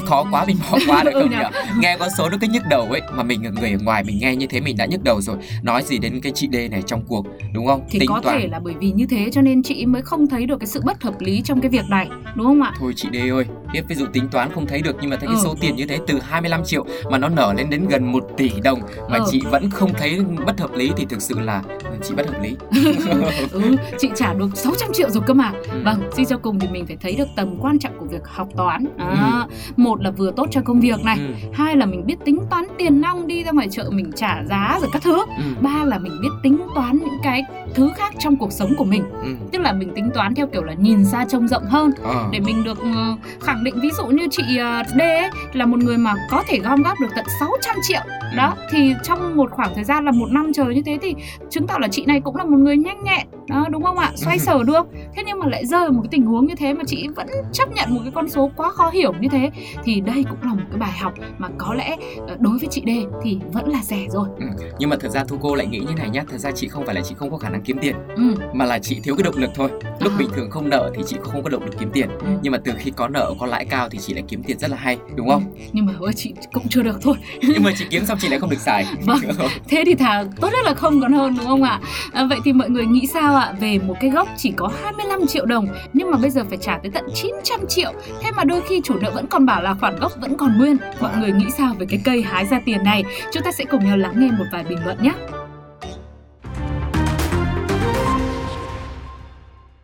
Khó 0.08 0.24
quá 0.30 0.44
mình 0.46 0.56
bỏ 0.70 0.78
qua 0.86 1.02
được 1.02 1.10
Ừ 1.14 1.20
không 1.20 1.30
nhỉ? 1.30 1.36
nhỉ? 1.36 1.70
Nghe 1.80 1.96
con 1.98 2.08
số 2.18 2.28
nó 2.28 2.36
cứ 2.40 2.46
nhức 2.46 2.62
đầu 2.70 2.88
ấy 2.90 3.00
mà 3.12 3.22
mình 3.22 3.42
người 3.60 3.72
ở 3.72 3.78
ngoài 3.82 4.04
mình 4.04 4.18
nghe 4.18 4.36
như 4.36 4.46
thế 4.46 4.60
mình 4.60 4.76
đã 4.76 4.86
nhức 4.86 5.02
đầu 5.02 5.20
rồi. 5.20 5.36
Nói 5.62 5.82
gì 5.82 5.98
đến 5.98 6.20
cái 6.20 6.32
chị 6.34 6.48
D 6.52 6.56
này 6.70 6.82
trong 6.86 7.02
cuộc 7.08 7.26
đúng 7.52 7.66
không? 7.66 7.80
Thì 7.90 8.06
có 8.06 8.20
thể 8.24 8.48
là 8.48 8.58
bởi 8.58 8.74
vì 8.80 8.90
như 8.90 9.06
thế 9.06 9.30
cho 9.32 9.40
nên 9.42 9.62
chị 9.62 9.86
mới 9.86 10.02
không 10.02 10.26
thấy 10.26 10.46
được 10.46 10.56
cái 10.60 10.66
sự 10.66 10.80
bất 10.84 11.02
hợp 11.02 11.20
lý 11.20 11.42
trong 11.44 11.60
cái 11.60 11.70
việc 11.70 11.84
này, 11.90 12.08
đúng 12.34 12.46
không 12.46 12.62
ạ? 12.62 12.72
Thôi 12.78 12.92
chị 12.96 13.08
D 13.12 13.16
ơi, 13.32 13.44
tiếp 13.72 13.82
ví 13.88 13.94
dụ 13.94 14.06
tính 14.12 14.28
toán 14.28 14.52
không 14.52 14.66
thấy 14.66 14.82
được 14.82 14.96
nhưng 15.00 15.10
mà 15.10 15.16
thấy 15.16 15.26
cái 15.26 15.36
Ừ. 15.36 15.40
số 15.44 15.54
tiền 15.60 15.76
như 15.76 15.86
thế 15.86 15.98
từ 16.06 16.18
25 16.28 16.64
triệu 16.64 16.86
mà 17.10 17.18
nó 17.18 17.28
nở 17.28 17.54
lên 17.56 17.70
đến 17.70 17.88
gần 17.88 18.12
1 18.12 18.24
tỷ 18.36 18.50
đồng 18.64 18.80
mà 19.10 19.18
Ừ. 19.18 19.24
chị 19.30 19.40
vẫn 19.50 19.70
không 19.70 19.92
thấy 19.98 20.20
bất 20.46 20.60
hợp 20.60 20.72
lý 20.74 20.90
thì 20.96 21.06
thực 21.08 21.22
sự 21.22 21.38
là 21.40 21.62
chị 22.02 22.14
bất 22.14 22.26
hợp 22.30 22.42
lý. 22.42 22.56
ừ, 23.52 23.76
chị 23.98 24.10
trả 24.16 24.34
được 24.34 24.48
600 24.54 24.88
triệu 24.94 25.10
rồi 25.10 25.22
cơ 25.26 25.34
mà. 25.34 25.52
Ừ. 25.72 25.80
Vâng, 25.84 26.00
suy 26.16 26.24
cho 26.24 26.38
cùng 26.38 26.58
thì 26.60 26.68
mình 26.68 26.86
phải 26.86 26.96
thấy 27.02 27.14
được 27.14 27.28
tầm 27.36 27.56
quan 27.60 27.78
trọng 27.78 27.98
của 27.98 28.06
việc 28.06 28.22
học 28.28 28.48
toán. 28.56 28.84
À, 28.98 29.46
Một 29.76 30.00
là 30.02 30.10
vừa 30.10 30.30
tốt 30.36 30.46
cho 30.50 30.60
công 30.64 30.80
việc 30.80 31.04
này, 31.04 31.18
Ừ. 31.18 31.48
hai 31.54 31.76
là 31.76 31.86
mình 31.86 32.06
biết 32.06 32.16
tính 32.24 32.38
toán 32.50 32.64
tiền 32.78 33.00
nong 33.00 33.26
đi 33.26 33.44
ra 33.44 33.50
ngoài 33.52 33.68
chợ 33.70 33.90
mình 33.92 34.10
trả 34.16 34.42
giá 34.48 34.78
rồi 34.80 34.90
các 34.92 35.02
thứ. 35.02 35.14
Ừ. 35.18 35.42
Ba 35.60 35.84
là 35.84 35.98
mình 35.98 36.12
biết 36.22 36.28
tính 36.42 36.58
toán 36.74 36.98
những 36.98 37.18
cái 37.22 37.42
thứ 37.74 37.90
khác 37.96 38.14
trong 38.18 38.36
cuộc 38.36 38.52
sống 38.52 38.74
của 38.78 38.84
mình. 38.84 39.02
Ừ. 39.24 39.28
Tức 39.52 39.58
là 39.58 39.72
mình 39.72 39.92
tính 39.94 40.10
toán 40.14 40.34
theo 40.34 40.46
kiểu 40.46 40.62
là 40.64 40.72
nhìn 40.74 41.04
xa 41.04 41.24
trông 41.28 41.48
rộng 41.48 41.64
hơn 41.64 41.90
Ờ. 42.02 42.28
để 42.32 42.40
mình 42.40 42.64
được 42.64 42.78
ờ, 42.78 43.16
khẳng 43.58 43.64
định 43.64 43.80
ví 43.80 43.90
dụ 43.96 44.06
như 44.06 44.26
chị 44.30 44.42
à, 44.58 44.82
D 44.96 45.00
ấy, 45.00 45.30
là 45.52 45.66
một 45.66 45.78
người 45.78 45.98
mà 45.98 46.14
có 46.30 46.42
thể 46.48 46.58
gom 46.58 46.82
góp 46.82 47.00
được 47.00 47.08
tận 47.16 47.24
600 47.40 47.76
triệu. 47.82 48.00
Ừ. 48.30 48.36
đó 48.36 48.54
thì 48.70 48.94
trong 49.04 49.36
một 49.36 49.50
khoảng 49.50 49.74
thời 49.74 49.84
gian 49.84 50.04
là 50.04 50.10
một 50.12 50.30
năm 50.30 50.52
trời 50.54 50.74
như 50.74 50.82
thế 50.86 50.98
thì 51.02 51.14
chứng 51.50 51.66
tỏ 51.66 51.74
là 51.80 51.88
chị 51.88 52.04
này 52.06 52.20
cũng 52.20 52.36
là 52.36 52.44
một 52.44 52.56
người 52.58 52.76
nhanh 52.76 53.04
nhẹn 53.04 53.26
đó 53.48 53.66
đúng 53.70 53.82
không 53.82 53.98
ạ 53.98 54.12
xoay 54.14 54.36
Ừ. 54.38 54.44
sở 54.44 54.62
được 54.64 54.86
thế 55.16 55.22
nhưng 55.26 55.38
mà 55.38 55.46
lại 55.46 55.66
rơi 55.66 55.80
vào 55.80 55.92
một 55.92 56.00
cái 56.02 56.08
tình 56.10 56.26
huống 56.26 56.46
như 56.46 56.54
thế 56.54 56.74
mà 56.74 56.82
chị 56.86 57.08
vẫn 57.16 57.26
chấp 57.52 57.68
nhận 57.74 57.94
một 57.94 58.00
cái 58.04 58.12
con 58.14 58.28
số 58.28 58.50
quá 58.56 58.70
khó 58.70 58.90
hiểu 58.90 59.12
như 59.20 59.28
thế 59.28 59.50
thì 59.84 60.00
đây 60.00 60.24
cũng 60.30 60.38
là 60.42 60.54
một 60.54 60.62
cái 60.70 60.78
bài 60.78 60.92
học 61.00 61.12
mà 61.38 61.48
có 61.58 61.74
lẽ 61.74 61.96
ờ, 62.28 62.36
đối 62.40 62.58
với 62.58 62.68
chị 62.70 62.82
D 62.86 62.90
thì 63.24 63.38
vẫn 63.52 63.68
là 63.68 63.78
rẻ 63.82 64.06
rồi 64.10 64.28
Ừ. 64.38 64.46
Nhưng 64.78 64.90
mà 64.90 64.96
thật 65.00 65.08
ra 65.08 65.24
Thu 65.24 65.36
cô 65.40 65.54
lại 65.54 65.66
nghĩ 65.66 65.78
như 65.78 65.94
này 65.96 66.10
nhá 66.10 66.24
Thật 66.30 66.38
ra 66.38 66.50
chị 66.50 66.68
không 66.68 66.86
phải 66.86 66.94
là 66.94 67.00
chị 67.00 67.14
không 67.18 67.30
có 67.30 67.36
khả 67.36 67.48
năng 67.48 67.62
kiếm 67.62 67.78
tiền 67.82 67.96
ừ. 68.16 68.22
Mà 68.54 68.64
là 68.64 68.78
chị 68.78 69.00
thiếu 69.04 69.14
cái 69.16 69.22
động 69.22 69.34
lực 69.36 69.50
thôi 69.54 69.68
Lúc 70.00 70.12
À. 70.12 70.16
bình 70.18 70.28
thường 70.36 70.50
không 70.50 70.68
nợ 70.70 70.90
thì 70.96 71.02
chị 71.06 71.16
không 71.22 71.42
có 71.42 71.48
động 71.50 71.62
lực 71.64 71.74
kiếm 71.78 71.90
tiền 71.92 72.08
Ừ. 72.20 72.26
Nhưng 72.42 72.52
mà 72.52 72.58
từ 72.64 72.72
khi 72.78 72.90
có 72.96 73.08
nợ 73.08 73.34
có 73.40 73.46
lãi 73.46 73.64
cao 73.64 73.88
thì 73.88 73.98
chị 73.98 74.14
lại 74.14 74.22
kiếm 74.28 74.42
tiền 74.42 74.58
rất 74.58 74.70
là 74.70 74.76
hay 74.76 74.98
Đúng 75.16 75.28
không? 75.28 75.42
nhưng 75.72 75.86
mà 75.86 75.92
ôi 76.00 76.12
chị 76.16 76.32
cũng 76.52 76.68
chưa 76.68 76.82
được 76.82 76.98
thôi 77.02 77.14
Nhưng 77.42 77.62
mà 77.62 77.70
chị 77.78 77.84
kiếm 77.90 78.04
xong 78.04 78.17
chị 78.20 78.28
lại 78.28 78.38
không 78.38 78.50
được 78.50 78.60
xài. 78.60 78.86
Vâng. 79.04 79.20
thế 79.68 79.82
thì 79.86 79.94
thà 79.94 80.24
tốt 80.40 80.48
nhất 80.52 80.64
là 80.64 80.74
không 80.74 81.00
còn 81.00 81.12
hơn 81.12 81.36
đúng 81.36 81.46
không 81.46 81.62
ạ? 81.62 81.80
À, 82.12 82.24
vậy 82.24 82.38
thì 82.44 82.52
mọi 82.52 82.70
người 82.70 82.86
nghĩ 82.86 83.06
sao 83.06 83.36
ạ? 83.36 83.52
Về 83.60 83.78
một 83.78 83.94
cái 84.00 84.10
gốc 84.10 84.28
chỉ 84.36 84.52
có 84.56 84.70
25 84.82 85.26
triệu 85.26 85.46
đồng 85.46 85.68
nhưng 85.92 86.10
mà 86.10 86.18
bây 86.18 86.30
giờ 86.30 86.44
phải 86.48 86.58
trả 86.60 86.78
tới 86.78 86.90
tận 86.94 87.04
900 87.14 87.60
triệu. 87.68 87.92
Thế 88.22 88.30
mà 88.30 88.44
đôi 88.44 88.60
khi 88.68 88.80
chủ 88.84 88.94
nợ 88.94 89.10
vẫn 89.10 89.26
còn 89.26 89.46
bảo 89.46 89.62
là 89.62 89.74
khoản 89.74 89.96
gốc 90.00 90.12
vẫn 90.20 90.36
còn 90.36 90.58
nguyên. 90.58 90.76
Mọi 91.00 91.16
người 91.16 91.32
nghĩ 91.32 91.46
sao 91.58 91.74
về 91.78 91.86
cái 91.90 92.00
cây 92.04 92.22
hái 92.22 92.46
ra 92.46 92.60
tiền 92.64 92.84
này? 92.84 93.04
Chúng 93.32 93.42
ta 93.42 93.52
sẽ 93.52 93.64
cùng 93.64 93.84
nhau 93.84 93.96
lắng 93.96 94.14
nghe 94.16 94.30
một 94.30 94.44
vài 94.52 94.64
bình 94.64 94.78
luận 94.84 94.98
nhé. 95.02 95.12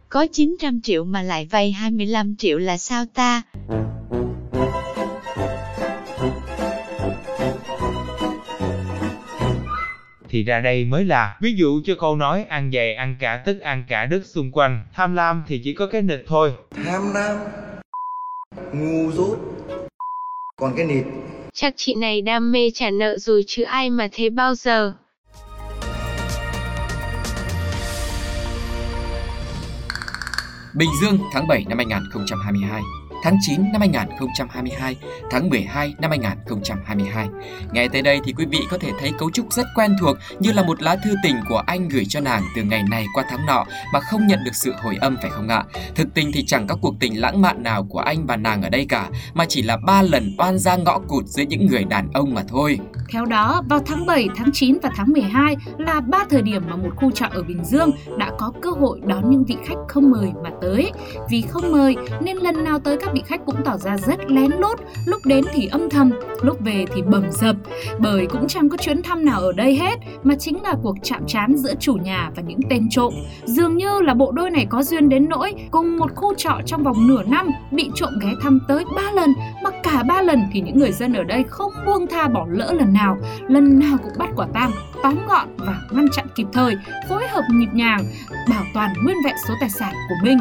Có 0.08 0.26
900 0.32 0.80
triệu 0.80 1.04
mà 1.04 1.22
lại 1.22 1.46
vay 1.50 1.72
25 1.72 2.36
triệu 2.36 2.58
là 2.58 2.76
sao 2.76 3.04
ta? 3.14 3.42
Thì 10.34 10.42
ra 10.42 10.60
đây 10.60 10.84
mới 10.84 11.04
là. 11.04 11.36
Ví 11.40 11.52
dụ 11.52 11.80
cho 11.84 11.94
câu 12.00 12.16
nói 12.16 12.44
ăn 12.48 12.70
dày 12.72 12.94
ăn 12.94 13.16
cả 13.20 13.42
tức 13.46 13.60
ăn 13.60 13.84
cả 13.88 14.06
đất 14.06 14.26
xung 14.26 14.52
quanh. 14.52 14.84
Tham 14.94 15.14
lam 15.14 15.42
thì 15.46 15.60
chỉ 15.64 15.74
có 15.74 15.86
cái 15.86 16.02
nịch 16.02 16.24
thôi. 16.26 16.52
Tham 16.84 17.02
lam. 17.14 17.36
Ngu 18.72 19.12
dốt. 19.12 19.38
Còn 20.56 20.72
cái 20.76 20.86
nịt. 20.86 21.04
Chắc 21.52 21.74
chị 21.76 21.94
này 21.94 22.22
đam 22.22 22.52
mê 22.52 22.70
trả 22.74 22.90
nợ 22.90 23.18
rồi 23.18 23.44
chứ 23.46 23.62
ai 23.62 23.90
mà 23.90 24.08
thế 24.12 24.30
bao 24.30 24.54
giờ. 24.54 24.92
Bình 30.74 30.90
Dương 31.02 31.18
tháng 31.32 31.48
7 31.48 31.64
năm 31.68 31.78
2022 31.78 32.82
tháng 33.24 33.36
9 33.40 33.72
năm 33.72 33.80
2022, 33.80 34.96
tháng 35.30 35.48
12 35.48 35.94
năm 35.98 36.10
2022. 36.10 37.28
Nghe 37.72 37.88
tới 37.88 38.02
đây 38.02 38.20
thì 38.24 38.32
quý 38.32 38.46
vị 38.50 38.58
có 38.70 38.78
thể 38.78 38.90
thấy 39.00 39.12
cấu 39.18 39.30
trúc 39.30 39.52
rất 39.52 39.66
quen 39.74 39.96
thuộc 40.00 40.16
như 40.38 40.52
là 40.52 40.62
một 40.62 40.82
lá 40.82 40.96
thư 41.04 41.14
tình 41.22 41.36
của 41.48 41.62
anh 41.66 41.88
gửi 41.88 42.04
cho 42.04 42.20
nàng 42.20 42.42
từ 42.56 42.62
ngày 42.62 42.82
này 42.90 43.06
qua 43.14 43.24
tháng 43.30 43.46
nọ 43.46 43.64
mà 43.92 44.00
không 44.00 44.26
nhận 44.26 44.44
được 44.44 44.54
sự 44.54 44.72
hồi 44.82 44.96
âm 45.00 45.16
phải 45.22 45.30
không 45.30 45.48
ạ? 45.48 45.64
Thực 45.94 46.14
tình 46.14 46.32
thì 46.32 46.44
chẳng 46.44 46.66
có 46.66 46.76
cuộc 46.80 46.94
tình 47.00 47.20
lãng 47.20 47.42
mạn 47.42 47.62
nào 47.62 47.86
của 47.90 47.98
anh 47.98 48.26
và 48.26 48.36
nàng 48.36 48.62
ở 48.62 48.68
đây 48.68 48.86
cả, 48.88 49.08
mà 49.34 49.44
chỉ 49.48 49.62
là 49.62 49.76
ba 49.76 50.02
lần 50.02 50.34
oan 50.38 50.58
ra 50.58 50.76
ngõ 50.76 50.98
cụt 50.98 51.24
giữa 51.26 51.42
những 51.42 51.66
người 51.66 51.84
đàn 51.84 52.08
ông 52.12 52.34
mà 52.34 52.42
thôi. 52.48 52.78
Theo 53.12 53.24
đó, 53.24 53.62
vào 53.68 53.80
tháng 53.86 54.06
7, 54.06 54.28
tháng 54.36 54.50
9 54.52 54.78
và 54.82 54.90
tháng 54.96 55.12
12 55.12 55.56
là 55.78 56.00
ba 56.00 56.24
thời 56.30 56.42
điểm 56.42 56.62
mà 56.68 56.76
một 56.76 56.90
khu 56.96 57.10
trọ 57.10 57.26
ở 57.30 57.42
Bình 57.42 57.64
Dương 57.64 57.90
đã 58.18 58.30
có 58.38 58.52
cơ 58.62 58.70
hội 58.70 59.00
đón 59.06 59.30
những 59.30 59.44
vị 59.44 59.56
khách 59.66 59.78
không 59.88 60.10
mời 60.10 60.30
mà 60.44 60.50
tới. 60.62 60.92
Vì 61.30 61.42
không 61.42 61.72
mời 61.72 61.96
nên 62.22 62.36
lần 62.36 62.64
nào 62.64 62.78
tới 62.78 62.96
các 63.00 63.13
vị 63.14 63.22
khách 63.26 63.40
cũng 63.46 63.56
tỏ 63.64 63.76
ra 63.76 63.96
rất 63.96 64.30
lén 64.30 64.50
lút, 64.58 64.80
lúc 65.06 65.20
đến 65.24 65.44
thì 65.52 65.66
âm 65.66 65.90
thầm, 65.90 66.10
lúc 66.42 66.60
về 66.60 66.84
thì 66.94 67.02
bầm 67.02 67.24
dập. 67.30 67.56
Bởi 67.98 68.26
cũng 68.26 68.48
chẳng 68.48 68.68
có 68.68 68.76
chuyến 68.76 69.02
thăm 69.02 69.24
nào 69.24 69.40
ở 69.40 69.52
đây 69.52 69.76
hết, 69.76 69.98
mà 70.22 70.34
chính 70.34 70.62
là 70.62 70.74
cuộc 70.82 70.96
chạm 71.02 71.26
trán 71.26 71.56
giữa 71.56 71.74
chủ 71.80 71.94
nhà 71.94 72.30
và 72.36 72.42
những 72.42 72.60
tên 72.70 72.88
trộm. 72.90 73.14
Dường 73.44 73.76
như 73.76 74.00
là 74.00 74.14
bộ 74.14 74.32
đôi 74.32 74.50
này 74.50 74.66
có 74.70 74.82
duyên 74.82 75.08
đến 75.08 75.28
nỗi 75.28 75.54
cùng 75.70 75.96
một 75.96 76.14
khu 76.14 76.34
trọ 76.34 76.60
trong 76.66 76.82
vòng 76.82 77.06
nửa 77.06 77.22
năm 77.22 77.50
bị 77.70 77.90
trộm 77.94 78.12
ghé 78.22 78.30
thăm 78.42 78.60
tới 78.68 78.84
ba 78.96 79.10
lần, 79.10 79.30
mà 79.62 79.70
cả 79.82 80.02
ba 80.02 80.22
lần 80.22 80.42
thì 80.52 80.60
những 80.60 80.78
người 80.78 80.92
dân 80.92 81.12
ở 81.12 81.22
đây 81.22 81.44
không 81.48 81.72
buông 81.86 82.06
tha 82.06 82.28
bỏ 82.28 82.46
lỡ 82.48 82.72
lần 82.78 82.92
nào, 82.92 83.16
lần 83.48 83.78
nào 83.78 83.98
cũng 84.02 84.12
bắt 84.18 84.28
quả 84.36 84.46
tang, 84.54 84.70
tóm 85.02 85.16
gọn 85.28 85.48
và 85.56 85.80
ngăn 85.90 86.06
chặn 86.12 86.26
kịp 86.34 86.46
thời, 86.52 86.74
phối 87.08 87.28
hợp 87.28 87.42
nhịp 87.50 87.70
nhàng, 87.72 88.04
bảo 88.50 88.64
toàn 88.74 88.92
nguyên 89.04 89.16
vẹn 89.24 89.34
số 89.48 89.54
tài 89.60 89.70
sản 89.70 89.92
của 90.08 90.14
mình. 90.22 90.38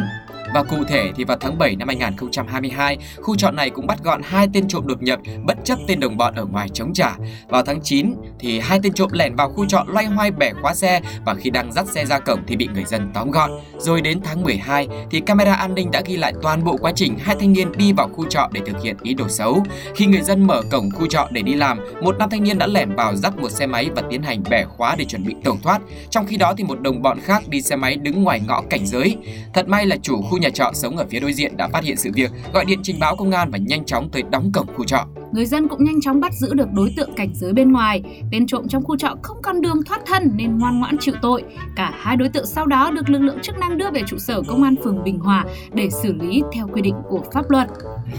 Và 0.53 0.63
cụ 0.63 0.83
thể 0.87 1.11
thì 1.15 1.23
vào 1.23 1.37
tháng 1.39 1.57
7 1.57 1.75
năm 1.75 1.87
2022, 1.87 2.97
khu 3.21 3.35
trọ 3.35 3.51
này 3.51 3.69
cũng 3.69 3.87
bắt 3.87 3.99
gọn 4.03 4.21
hai 4.23 4.47
tên 4.53 4.67
trộm 4.67 4.87
đột 4.87 5.01
nhập 5.01 5.19
bất 5.45 5.57
chấp 5.63 5.79
tên 5.87 5.99
đồng 5.99 6.17
bọn 6.17 6.35
ở 6.35 6.45
ngoài 6.45 6.69
chống 6.69 6.93
trả. 6.93 7.15
Vào 7.47 7.63
tháng 7.65 7.81
9 7.81 8.13
thì 8.39 8.59
hai 8.59 8.79
tên 8.83 8.93
trộm 8.93 9.09
lẻn 9.13 9.35
vào 9.35 9.49
khu 9.49 9.65
trọ 9.65 9.85
loay 9.87 10.05
hoay 10.05 10.31
bẻ 10.31 10.51
khóa 10.61 10.73
xe 10.73 11.01
và 11.25 11.33
khi 11.33 11.49
đang 11.49 11.71
dắt 11.71 11.87
xe 11.87 12.05
ra 12.05 12.19
cổng 12.19 12.39
thì 12.47 12.55
bị 12.55 12.67
người 12.73 12.83
dân 12.83 13.11
tóm 13.13 13.31
gọn. 13.31 13.51
Rồi 13.77 14.01
đến 14.01 14.19
tháng 14.23 14.43
12 14.43 14.87
thì 15.11 15.19
camera 15.19 15.53
an 15.53 15.75
ninh 15.75 15.91
đã 15.91 16.01
ghi 16.05 16.17
lại 16.17 16.33
toàn 16.41 16.63
bộ 16.63 16.77
quá 16.77 16.91
trình 16.95 17.17
hai 17.21 17.35
thanh 17.39 17.53
niên 17.53 17.71
đi 17.77 17.93
vào 17.93 18.07
khu 18.07 18.25
trọ 18.29 18.49
để 18.51 18.61
thực 18.65 18.81
hiện 18.81 18.95
ý 19.03 19.13
đồ 19.13 19.29
xấu. 19.29 19.63
Khi 19.95 20.05
người 20.05 20.21
dân 20.21 20.47
mở 20.47 20.61
cổng 20.71 20.91
khu 20.91 21.07
trọ 21.07 21.27
để 21.31 21.41
đi 21.41 21.53
làm, 21.53 21.79
một 22.01 22.15
nam 22.19 22.29
thanh 22.29 22.43
niên 22.43 22.57
đã 22.57 22.67
lẻn 22.67 22.95
vào 22.95 23.15
dắt 23.15 23.37
một 23.37 23.49
xe 23.49 23.67
máy 23.67 23.89
và 23.95 24.01
tiến 24.09 24.23
hành 24.23 24.43
bẻ 24.49 24.65
khóa 24.65 24.95
để 24.95 25.05
chuẩn 25.05 25.25
bị 25.25 25.35
tẩu 25.43 25.57
thoát. 25.63 25.81
Trong 26.09 26.27
khi 26.27 26.37
đó 26.37 26.53
thì 26.57 26.63
một 26.63 26.81
đồng 26.81 27.01
bọn 27.01 27.19
khác 27.23 27.43
đi 27.47 27.61
xe 27.61 27.75
máy 27.75 27.95
đứng 27.95 28.23
ngoài 28.23 28.41
ngõ 28.47 28.61
cảnh 28.69 28.85
giới. 28.85 29.17
Thật 29.53 29.67
may 29.67 29.85
là 29.85 29.97
chủ 30.01 30.21
khu 30.21 30.37
nhà 30.43 30.49
trọ 30.49 30.71
sống 30.73 30.97
ở 30.97 31.05
phía 31.09 31.19
đối 31.19 31.33
diện 31.33 31.57
đã 31.57 31.67
phát 31.67 31.83
hiện 31.83 31.97
sự 31.97 32.09
việc, 32.13 32.31
gọi 32.53 32.65
điện 32.65 32.79
trình 32.83 32.99
báo 32.99 33.15
công 33.15 33.31
an 33.31 33.51
và 33.51 33.57
nhanh 33.57 33.85
chóng 33.85 34.09
tới 34.09 34.23
đóng 34.31 34.51
cổng 34.53 34.67
khu 34.75 34.85
trọ. 34.85 35.07
Người 35.33 35.45
dân 35.45 35.67
cũng 35.67 35.83
nhanh 35.83 36.01
chóng 36.01 36.19
bắt 36.19 36.33
giữ 36.33 36.53
được 36.53 36.67
đối 36.73 36.93
tượng 36.97 37.13
cảnh 37.15 37.29
giới 37.33 37.53
bên 37.53 37.71
ngoài. 37.71 38.03
Tên 38.31 38.47
trộm 38.47 38.67
trong 38.67 38.83
khu 38.83 38.97
trọ 38.97 39.15
không 39.21 39.41
còn 39.41 39.61
đường 39.61 39.83
thoát 39.83 40.01
thân 40.05 40.31
nên 40.35 40.57
ngoan 40.57 40.79
ngoãn 40.79 40.97
chịu 40.97 41.15
tội. 41.21 41.43
Cả 41.75 41.93
hai 41.95 42.17
đối 42.17 42.29
tượng 42.29 42.45
sau 42.45 42.65
đó 42.65 42.91
được 42.91 43.09
lực 43.09 43.19
lượng 43.19 43.39
chức 43.41 43.57
năng 43.57 43.77
đưa 43.77 43.91
về 43.91 44.01
trụ 44.07 44.17
sở 44.17 44.41
công 44.47 44.63
an 44.63 44.75
phường 44.83 45.03
Bình 45.03 45.19
Hòa 45.19 45.45
để 45.73 45.89
xử 45.89 46.13
lý 46.13 46.43
theo 46.53 46.67
quy 46.67 46.81
định 46.81 46.95
của 47.09 47.23
pháp 47.33 47.49
luật. 47.49 47.67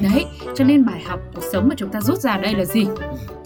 Đấy, 0.02 0.26
cho 0.54 0.64
nên 0.64 0.86
bài 0.86 1.02
học 1.06 1.20
cuộc 1.34 1.42
sống 1.52 1.68
mà 1.68 1.74
chúng 1.78 1.88
ta 1.88 2.00
rút 2.00 2.18
ra 2.18 2.36
đây 2.36 2.54
là 2.54 2.64
gì? 2.64 2.86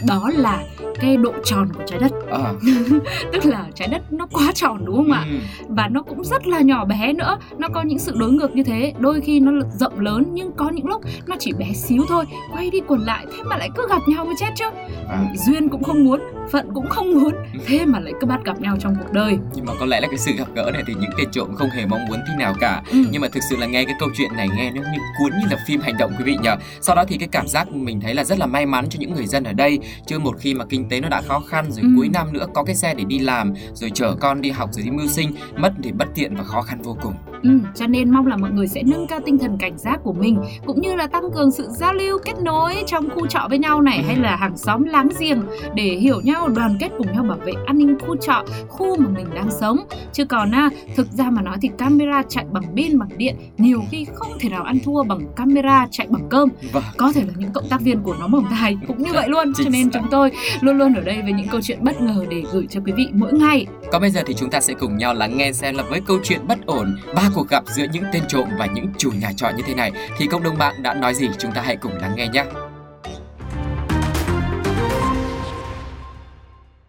Đó 0.06 0.30
là 0.36 0.64
cái 1.00 1.16
độ 1.16 1.32
tròn 1.44 1.68
của 1.74 1.82
trái 1.86 1.98
đất. 1.98 2.12
À. 2.30 2.52
Tức 3.32 3.44
là 3.44 3.66
trái 3.74 3.88
đất 3.88 4.12
nó 4.12 4.26
quá 4.26 4.52
tròn 4.54 4.84
đúng 4.84 4.96
không 4.96 5.12
ạ? 5.12 5.24
Ừ. 5.30 5.36
Và 5.68 5.88
nó 5.88 6.02
cũng 6.02 6.24
rất 6.24 6.46
là 6.46 6.60
nhỏ 6.60 6.84
bé 6.84 7.12
nữa. 7.12 7.38
Nó 7.58 7.68
có 7.68 7.82
những 7.82 7.98
sự 7.98 8.12
đối 8.16 8.32
ngược 8.32 8.54
như 8.54 8.62
thế. 8.62 8.94
Đôi 8.98 9.20
khi 9.20 9.40
nó 9.40 9.52
rộng 9.78 10.00
lớn 10.00 10.24
nhưng 10.32 10.52
có 10.52 10.70
những 10.70 10.86
lúc 10.86 11.02
nó 11.26 11.36
chỉ 11.38 11.52
bé 11.52 11.72
xíu 11.72 12.02
thôi. 12.08 12.24
Quay 12.52 12.70
đi 12.70 12.80
quần 12.86 13.00
lại 13.00 13.26
thế 13.30 13.42
mà 13.44 13.56
lại 13.58 13.70
cứ 13.76 13.86
gặp 13.88 14.00
nhau 14.08 14.24
mới 14.24 14.34
chết 14.40 14.50
chứ. 14.54 14.64
À. 15.08 15.24
Duyên 15.46 15.68
cũng 15.68 15.82
không 15.84 16.04
muốn, 16.04 16.20
phận 16.52 16.68
cũng 16.74 16.88
không 16.88 17.14
muốn. 17.14 17.32
Thế 17.66 17.86
mà 17.86 18.00
lại 18.00 18.12
cứ 18.20 18.26
bắt 18.26 18.40
gặp 18.44 18.60
nhau 18.60 18.76
trong 18.80 18.94
cuộc 18.98 19.12
đời. 19.12 19.38
Nhưng 19.54 19.64
mà 19.64 19.72
có 19.80 19.86
lẽ 19.86 20.00
là 20.00 20.08
cái 20.08 20.18
sự 20.18 20.32
gặp 20.32 20.48
gỡ 20.54 20.70
này 20.74 20.82
thì 20.86 20.94
những 21.00 21.10
tên 21.18 21.30
trộm 21.30 21.54
không 21.54 21.70
hề 21.70 21.86
mong 21.86 22.06
muốn 22.08 22.18
tí 22.26 22.32
nào 22.38 22.54
cả. 22.60 22.82
Ừ. 22.92 22.98
Nhưng 23.10 23.22
mà 23.22 23.28
thực 23.28 23.42
sự 23.50 23.56
là 23.56 23.66
nghe 23.66 23.84
cái 23.84 23.94
câu 24.00 24.08
chuyện 24.16 24.30
này 24.36 24.48
nghe 24.56 24.70
nó 24.70 24.80
như 24.82 24.98
cuốn 25.18 25.32
như 25.32 25.46
là 25.50 25.56
phim 25.66 25.80
hành 25.80 25.96
động 25.98 26.12
quý 26.18 26.24
vị 26.24 26.36
nhờ. 26.42 26.56
Sau 26.80 26.96
đó 26.96 27.04
thì 27.08 27.16
cái 27.18 27.28
cảm 27.32 27.48
giác 27.48 27.72
mình 27.72 28.00
thấy 28.00 28.14
là 28.14 28.24
rất 28.24 28.38
là 28.38 28.46
may 28.46 28.66
mắn 28.66 28.86
cho 28.90 28.96
những 29.00 29.14
người 29.14 29.26
dân 29.26 29.44
ở 29.44 29.52
đây. 29.52 29.78
Chứ 30.06 30.18
một 30.18 30.36
khi 30.40 30.54
mà 30.54 30.64
kinh 30.64 30.88
tế 30.88 31.00
nó 31.00 31.08
đã 31.08 31.22
khó 31.28 31.40
khăn 31.40 31.64
rồi 31.70 31.82
Ừ. 31.82 31.88
cuối 31.96 32.08
năm 32.12 32.32
nữa 32.32 32.46
có 32.54 32.64
cái 32.64 32.74
xe 32.74 32.94
để 32.94 33.04
đi 33.04 33.18
làm 33.18 33.54
rồi 33.74 33.90
chở 33.94 34.14
con 34.20 34.40
đi 34.40 34.50
học 34.50 34.68
rồi 34.72 34.84
đi 34.84 34.90
mưu 34.90 35.06
sinh 35.06 35.32
mất 35.56 35.72
thì 35.82 35.92
bất 35.92 36.08
tiện 36.14 36.36
và 36.36 36.44
khó 36.44 36.62
khăn 36.62 36.82
vô 36.82 36.96
cùng. 37.02 37.14
Ừ, 37.42 37.50
cho 37.74 37.86
nên 37.86 38.10
mong 38.10 38.26
là 38.26 38.36
mọi 38.36 38.50
người 38.50 38.68
sẽ 38.68 38.82
nâng 38.82 39.06
cao 39.06 39.20
tinh 39.24 39.38
thần 39.38 39.56
cảnh 39.58 39.78
giác 39.78 40.00
của 40.02 40.12
mình 40.12 40.38
cũng 40.66 40.80
như 40.80 40.94
là 40.94 41.06
tăng 41.06 41.30
cường 41.34 41.50
sự 41.50 41.68
giao 41.70 41.94
lưu 41.94 42.18
kết 42.24 42.34
nối 42.42 42.74
trong 42.86 43.10
khu 43.10 43.26
trọ 43.26 43.46
với 43.48 43.58
nhau 43.58 43.82
này 43.82 44.02
hay 44.02 44.16
là 44.16 44.36
hàng 44.36 44.56
xóm 44.56 44.84
láng 44.84 45.08
giềng 45.18 45.42
để 45.74 45.84
hiểu 45.84 46.20
nhau 46.20 46.48
đoàn 46.48 46.76
kết 46.80 46.88
cùng 46.98 47.12
nhau 47.12 47.24
bảo 47.28 47.38
vệ 47.38 47.52
an 47.66 47.78
ninh 47.78 47.98
khu 48.06 48.16
trọ 48.16 48.44
khu 48.68 48.96
mà 48.96 49.08
mình 49.16 49.26
đang 49.34 49.50
sống. 49.50 49.78
Chứ 50.12 50.24
còn 50.24 50.54
à, 50.54 50.70
thực 50.96 51.06
ra 51.12 51.30
mà 51.30 51.42
nói 51.42 51.56
thì 51.62 51.70
camera 51.78 52.22
chạy 52.28 52.44
bằng 52.52 52.76
pin 52.76 52.98
bằng 52.98 53.08
điện 53.16 53.36
nhiều 53.58 53.82
khi 53.90 54.06
không 54.14 54.32
thể 54.40 54.48
nào 54.48 54.62
ăn 54.62 54.78
thua 54.84 55.02
bằng 55.02 55.20
camera 55.36 55.86
chạy 55.90 56.06
bằng 56.10 56.28
cơm. 56.30 56.48
Vâng. 56.72 56.82
có 56.96 57.12
thể 57.12 57.20
là 57.20 57.32
những 57.36 57.52
cộng 57.52 57.68
tác 57.68 57.80
viên 57.80 58.02
của 58.02 58.16
nó 58.20 58.28
bồng 58.28 58.44
tài 58.50 58.76
cũng 58.88 59.02
như 59.02 59.12
vậy 59.12 59.28
luôn 59.28 59.52
cho 59.54 59.64
nên 59.70 59.90
chúng 59.90 60.06
tôi 60.10 60.30
luôn 60.60 60.78
luôn 60.78 60.94
ở 60.94 61.00
đây 61.00 61.22
với 61.22 61.32
những 61.32 61.48
câu 61.48 61.60
chuyện 61.60 61.84
bất 61.84 62.00
ngờ 62.00 62.26
để 62.30 62.42
gửi 62.52 62.66
cho 62.70 62.80
quý 62.86 62.92
vị 62.92 63.08
mỗi 63.12 63.32
ngày. 63.32 63.66
Còn 63.92 64.00
bây 64.00 64.10
giờ 64.10 64.22
thì 64.26 64.34
chúng 64.34 64.50
ta 64.50 64.60
sẽ 64.60 64.74
cùng 64.74 64.96
nhau 64.96 65.14
lắng 65.14 65.36
nghe 65.36 65.52
xem 65.52 65.76
là 65.76 65.82
với 65.90 66.00
câu 66.00 66.18
chuyện 66.22 66.40
bất 66.48 66.66
ổn 66.66 66.96
ba 67.14 67.27
cuộc 67.34 67.48
gặp 67.48 67.64
giữa 67.66 67.86
những 67.92 68.04
tên 68.12 68.22
trộm 68.28 68.48
và 68.58 68.66
những 68.66 68.86
chủ 68.98 69.10
nhà 69.10 69.32
trọ 69.36 69.50
như 69.50 69.62
thế 69.66 69.74
này 69.74 69.92
thì 70.18 70.26
cộng 70.26 70.42
đồng 70.42 70.58
mạng 70.58 70.82
đã 70.82 70.94
nói 70.94 71.14
gì 71.14 71.28
chúng 71.38 71.52
ta 71.52 71.62
hãy 71.62 71.76
cùng 71.76 71.92
lắng 71.92 72.12
nghe 72.16 72.28
nhé. 72.28 72.44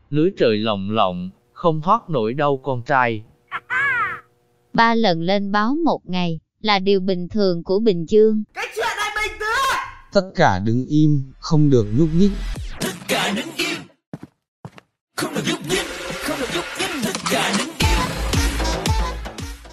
lưới 0.10 0.32
trời 0.38 0.58
lồng 0.58 0.92
lộng 0.92 1.30
không 1.54 1.82
thoát 1.82 2.10
nổi 2.10 2.34
đâu 2.34 2.62
con 2.64 2.82
trai 2.84 3.24
Ba 4.74 4.96
lần 4.96 5.22
lên 5.22 5.52
báo 5.52 5.76
một 5.86 6.00
ngày 6.04 6.40
là 6.62 6.80
điều 6.80 7.00
bình 7.00 7.30
thường 7.30 7.64
của 7.64 7.80
Bình 7.80 8.06
Dương. 8.10 8.44
Tất 10.14 10.22
cả 10.36 10.60
đứng 10.60 10.86
im, 10.86 11.34
không 11.40 11.70
được 11.70 11.86
nhúc 11.98 12.10
nhích. 12.14 12.32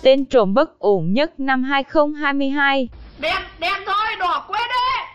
Tên 0.07 0.25
trộm 0.25 0.55
bất 0.55 0.79
ổn 0.79 1.13
nhất 1.13 1.41
năm 1.41 1.63
2022 1.63 2.89
Đẹp, 3.19 3.41
đẹp 3.59 3.77
thôi, 3.87 4.07
đỏ 4.19 4.45
quên 4.49 4.63
đấy. 4.69 5.06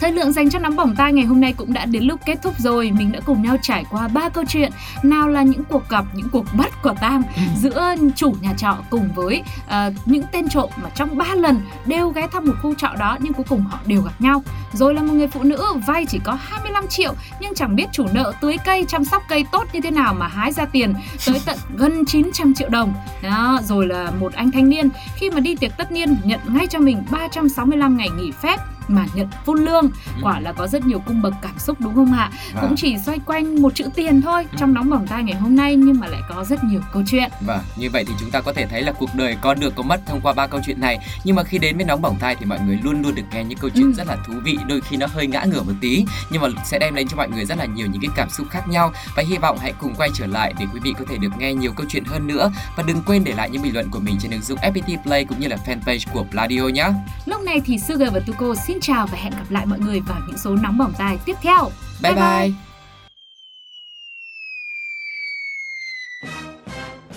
Thời 0.00 0.12
lượng 0.12 0.32
dành 0.32 0.50
cho 0.50 0.58
nóng 0.58 0.76
bỏng 0.76 0.94
tai 0.96 1.12
ngày 1.12 1.24
hôm 1.24 1.40
nay 1.40 1.54
cũng 1.56 1.72
đã 1.72 1.84
đến 1.86 2.04
lúc 2.04 2.20
kết 2.26 2.38
thúc 2.42 2.54
rồi. 2.58 2.90
Mình 2.90 3.12
đã 3.12 3.20
cùng 3.26 3.42
nhau 3.42 3.56
trải 3.62 3.84
qua 3.90 4.08
ba 4.08 4.28
câu 4.28 4.44
chuyện. 4.48 4.72
Nào 5.02 5.28
là 5.28 5.42
những 5.42 5.64
cuộc 5.64 5.88
gặp, 5.88 6.04
những 6.14 6.28
cuộc 6.32 6.44
bắt 6.58 6.72
quả 6.82 6.94
tang 7.00 7.22
giữa 7.56 7.94
chủ 8.16 8.34
nhà 8.40 8.54
trọ 8.56 8.76
cùng 8.90 9.08
với 9.14 9.42
ờ, 9.68 9.92
những 10.06 10.24
tên 10.32 10.48
trộm 10.48 10.70
mà 10.82 10.90
trong 10.94 11.18
ba 11.18 11.34
lần 11.34 11.60
đều 11.86 12.08
ghé 12.08 12.26
thăm 12.32 12.44
một 12.44 12.54
khu 12.62 12.74
trọ 12.74 12.88
đó 12.98 13.16
nhưng 13.20 13.32
cuối 13.32 13.44
cùng 13.48 13.60
họ 13.60 13.78
đều 13.86 14.02
gặp 14.02 14.20
nhau. 14.20 14.42
Rồi 14.72 14.94
là 14.94 15.02
một 15.02 15.12
người 15.12 15.28
phụ 15.28 15.42
nữ 15.42 15.64
vay 15.86 16.06
chỉ 16.06 16.18
có 16.24 16.38
25 16.40 16.86
triệu 16.88 17.14
nhưng 17.40 17.54
chẳng 17.54 17.76
biết 17.76 17.86
chủ 17.92 18.06
nợ 18.12 18.32
tưới 18.40 18.56
cây 18.64 18.84
chăm 18.88 19.04
sóc 19.04 19.22
cây 19.28 19.44
tốt 19.52 19.64
như 19.72 19.80
thế 19.80 19.90
nào 19.90 20.14
mà 20.14 20.28
hái 20.28 20.52
ra 20.52 20.64
tiền 20.64 20.94
tới 21.26 21.40
tận 21.46 21.58
gần 21.76 22.04
900 22.04 22.54
triệu 22.54 22.68
đồng. 22.68 22.94
Đó, 23.22 23.60
rồi 23.62 23.86
là 23.86 24.10
một 24.20 24.32
anh 24.32 24.50
thanh 24.50 24.68
niên 24.68 24.88
khi 25.16 25.30
mà 25.30 25.40
đi 25.40 25.56
tiệc 25.56 25.76
tất 25.76 25.92
niên 25.92 26.16
nhận 26.24 26.40
ngay 26.46 26.66
cho 26.66 26.78
mình 26.78 27.02
365 27.10 27.96
ngày 27.96 28.08
nghỉ 28.18 28.30
phép 28.42 28.60
mà 28.88 29.06
nhận 29.14 29.28
phun 29.44 29.64
lương. 29.64 29.90
Quả 30.22 30.40
là 30.40 30.52
có 30.52 30.66
rất 30.66 30.86
nhiều 30.86 30.98
cung 31.06 31.22
bậc 31.22 31.34
cảm 31.42 31.58
xúc 31.58 31.80
đúng 31.80 31.94
không 31.94 32.12
ạ? 32.12 32.30
Vâng. 32.54 32.62
Cũng 32.62 32.74
chỉ 32.76 32.98
xoay 32.98 33.18
quanh 33.26 33.62
một 33.62 33.74
chữ 33.74 33.84
tiền 33.94 34.22
thôi 34.22 34.46
trong 34.58 34.74
nóng 34.74 34.90
bỏng 34.90 35.06
tai 35.06 35.22
ngày 35.22 35.34
hôm 35.36 35.56
nay 35.56 35.76
nhưng 35.76 36.00
mà 36.00 36.06
lại 36.06 36.20
có 36.28 36.44
rất 36.44 36.64
nhiều 36.64 36.80
câu 36.92 37.02
chuyện. 37.06 37.30
Vâng, 37.40 37.60
như 37.76 37.90
vậy 37.90 38.04
thì 38.08 38.14
chúng 38.20 38.30
ta 38.30 38.40
có 38.40 38.52
thể 38.52 38.66
thấy 38.66 38.82
là 38.82 38.92
cuộc 38.92 39.14
đời 39.14 39.36
có 39.40 39.54
được 39.54 39.74
có 39.76 39.82
mất 39.82 40.00
thông 40.06 40.20
qua 40.20 40.32
ba 40.32 40.46
câu 40.46 40.60
chuyện 40.66 40.80
này. 40.80 40.98
Nhưng 41.24 41.36
mà 41.36 41.42
khi 41.44 41.58
đến 41.58 41.76
với 41.76 41.84
nóng 41.84 42.02
bỏng 42.02 42.16
tai 42.20 42.34
thì 42.34 42.46
mọi 42.46 42.58
người 42.66 42.78
luôn 42.82 43.02
luôn 43.02 43.14
được 43.14 43.22
nghe 43.32 43.44
những 43.44 43.58
câu 43.58 43.70
chuyện 43.74 43.86
Ừ. 43.86 43.92
rất 43.92 44.06
là 44.06 44.16
thú 44.26 44.32
vị, 44.44 44.58
đôi 44.68 44.80
khi 44.80 44.96
nó 44.96 45.06
hơi 45.14 45.26
ngã 45.26 45.44
ngửa 45.44 45.62
một 45.62 45.72
tí, 45.80 46.04
nhưng 46.30 46.42
mà 46.42 46.48
sẽ 46.64 46.78
đem 46.78 46.94
đến 46.94 47.08
cho 47.08 47.16
mọi 47.16 47.28
người 47.28 47.44
rất 47.44 47.58
là 47.58 47.64
nhiều 47.64 47.86
những 47.86 48.02
cái 48.02 48.10
cảm 48.16 48.30
xúc 48.30 48.46
khác 48.50 48.68
nhau. 48.68 48.92
Và 49.16 49.22
hy 49.28 49.36
vọng 49.38 49.58
hãy 49.60 49.72
cùng 49.80 49.94
quay 49.94 50.10
trở 50.14 50.26
lại 50.26 50.54
để 50.58 50.66
quý 50.74 50.80
vị 50.82 50.92
có 50.98 51.04
thể 51.10 51.16
được 51.18 51.28
nghe 51.38 51.54
nhiều 51.54 51.72
câu 51.76 51.86
chuyện 51.88 52.04
hơn 52.04 52.26
nữa. 52.26 52.50
Và 52.76 52.82
đừng 52.82 53.02
quên 53.06 53.24
để 53.24 53.32
lại 53.36 53.50
những 53.50 53.62
bình 53.62 53.74
luận 53.74 53.90
của 53.90 53.98
mình 53.98 54.16
trên 54.20 54.30
ứng 54.30 54.42
dụng 54.42 54.58
FPT 54.58 55.02
Play 55.02 55.24
cũng 55.24 55.40
như 55.40 55.48
là 55.48 55.56
fanpage 55.66 56.04
của 56.12 56.24
Pladio 56.30 56.62
nhé. 56.68 56.88
Lúc 57.26 57.40
này 57.42 57.60
thì 57.66 57.78
Sugar 57.78 58.12
và 58.14 58.20
Tuko 58.26 58.54
xin 58.66 58.75
chào 58.80 59.06
và 59.06 59.18
hẹn 59.18 59.32
gặp 59.32 59.50
lại 59.50 59.66
mọi 59.66 59.78
người 59.78 60.00
vào 60.00 60.20
những 60.26 60.38
số 60.38 60.56
nóng 60.56 60.78
bỏng 60.78 60.92
tai 60.98 61.18
tiếp 61.24 61.36
theo. 61.42 61.70
Bye 62.02 62.14
bye. 62.14 62.50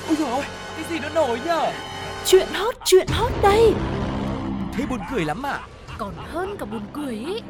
Ôi 0.07 0.15
dồi 0.19 0.29
ôi, 0.29 0.43
cái 0.75 0.85
gì 0.89 0.99
nó 0.99 1.09
nổi 1.09 1.39
nhở? 1.45 1.71
Chuyện 2.25 2.47
hot, 2.53 2.75
chuyện 2.85 3.07
hot 3.07 3.31
đây 3.43 3.73
Thế 4.73 4.85
buồn 4.89 4.99
cười 5.13 5.25
lắm 5.25 5.45
à? 5.45 5.59
Còn 5.97 6.13
hơn 6.17 6.55
cả 6.59 6.65
buồn 6.65 6.81
cười 6.93 7.13
ý 7.15 7.41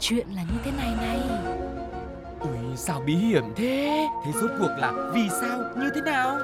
Chuyện 0.00 0.28
là 0.28 0.42
như 0.42 0.58
thế 0.64 0.70
này 0.70 0.94
này 0.96 1.20
Ui, 2.40 2.76
sao 2.76 3.00
bí 3.06 3.14
hiểm 3.16 3.44
thế? 3.56 4.06
Thế 4.24 4.32
rốt 4.40 4.50
cuộc 4.58 4.70
là 4.78 4.92
vì 5.14 5.28
sao, 5.40 5.58
như 5.76 5.90
thế 5.94 6.00
nào? 6.00 6.38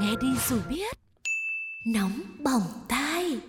Nghe 0.00 0.10
đi 0.20 0.28
rồi 0.48 0.60
biết 0.68 0.96
Nóng 1.86 2.20
bỏng 2.44 2.62
tai 2.88 3.40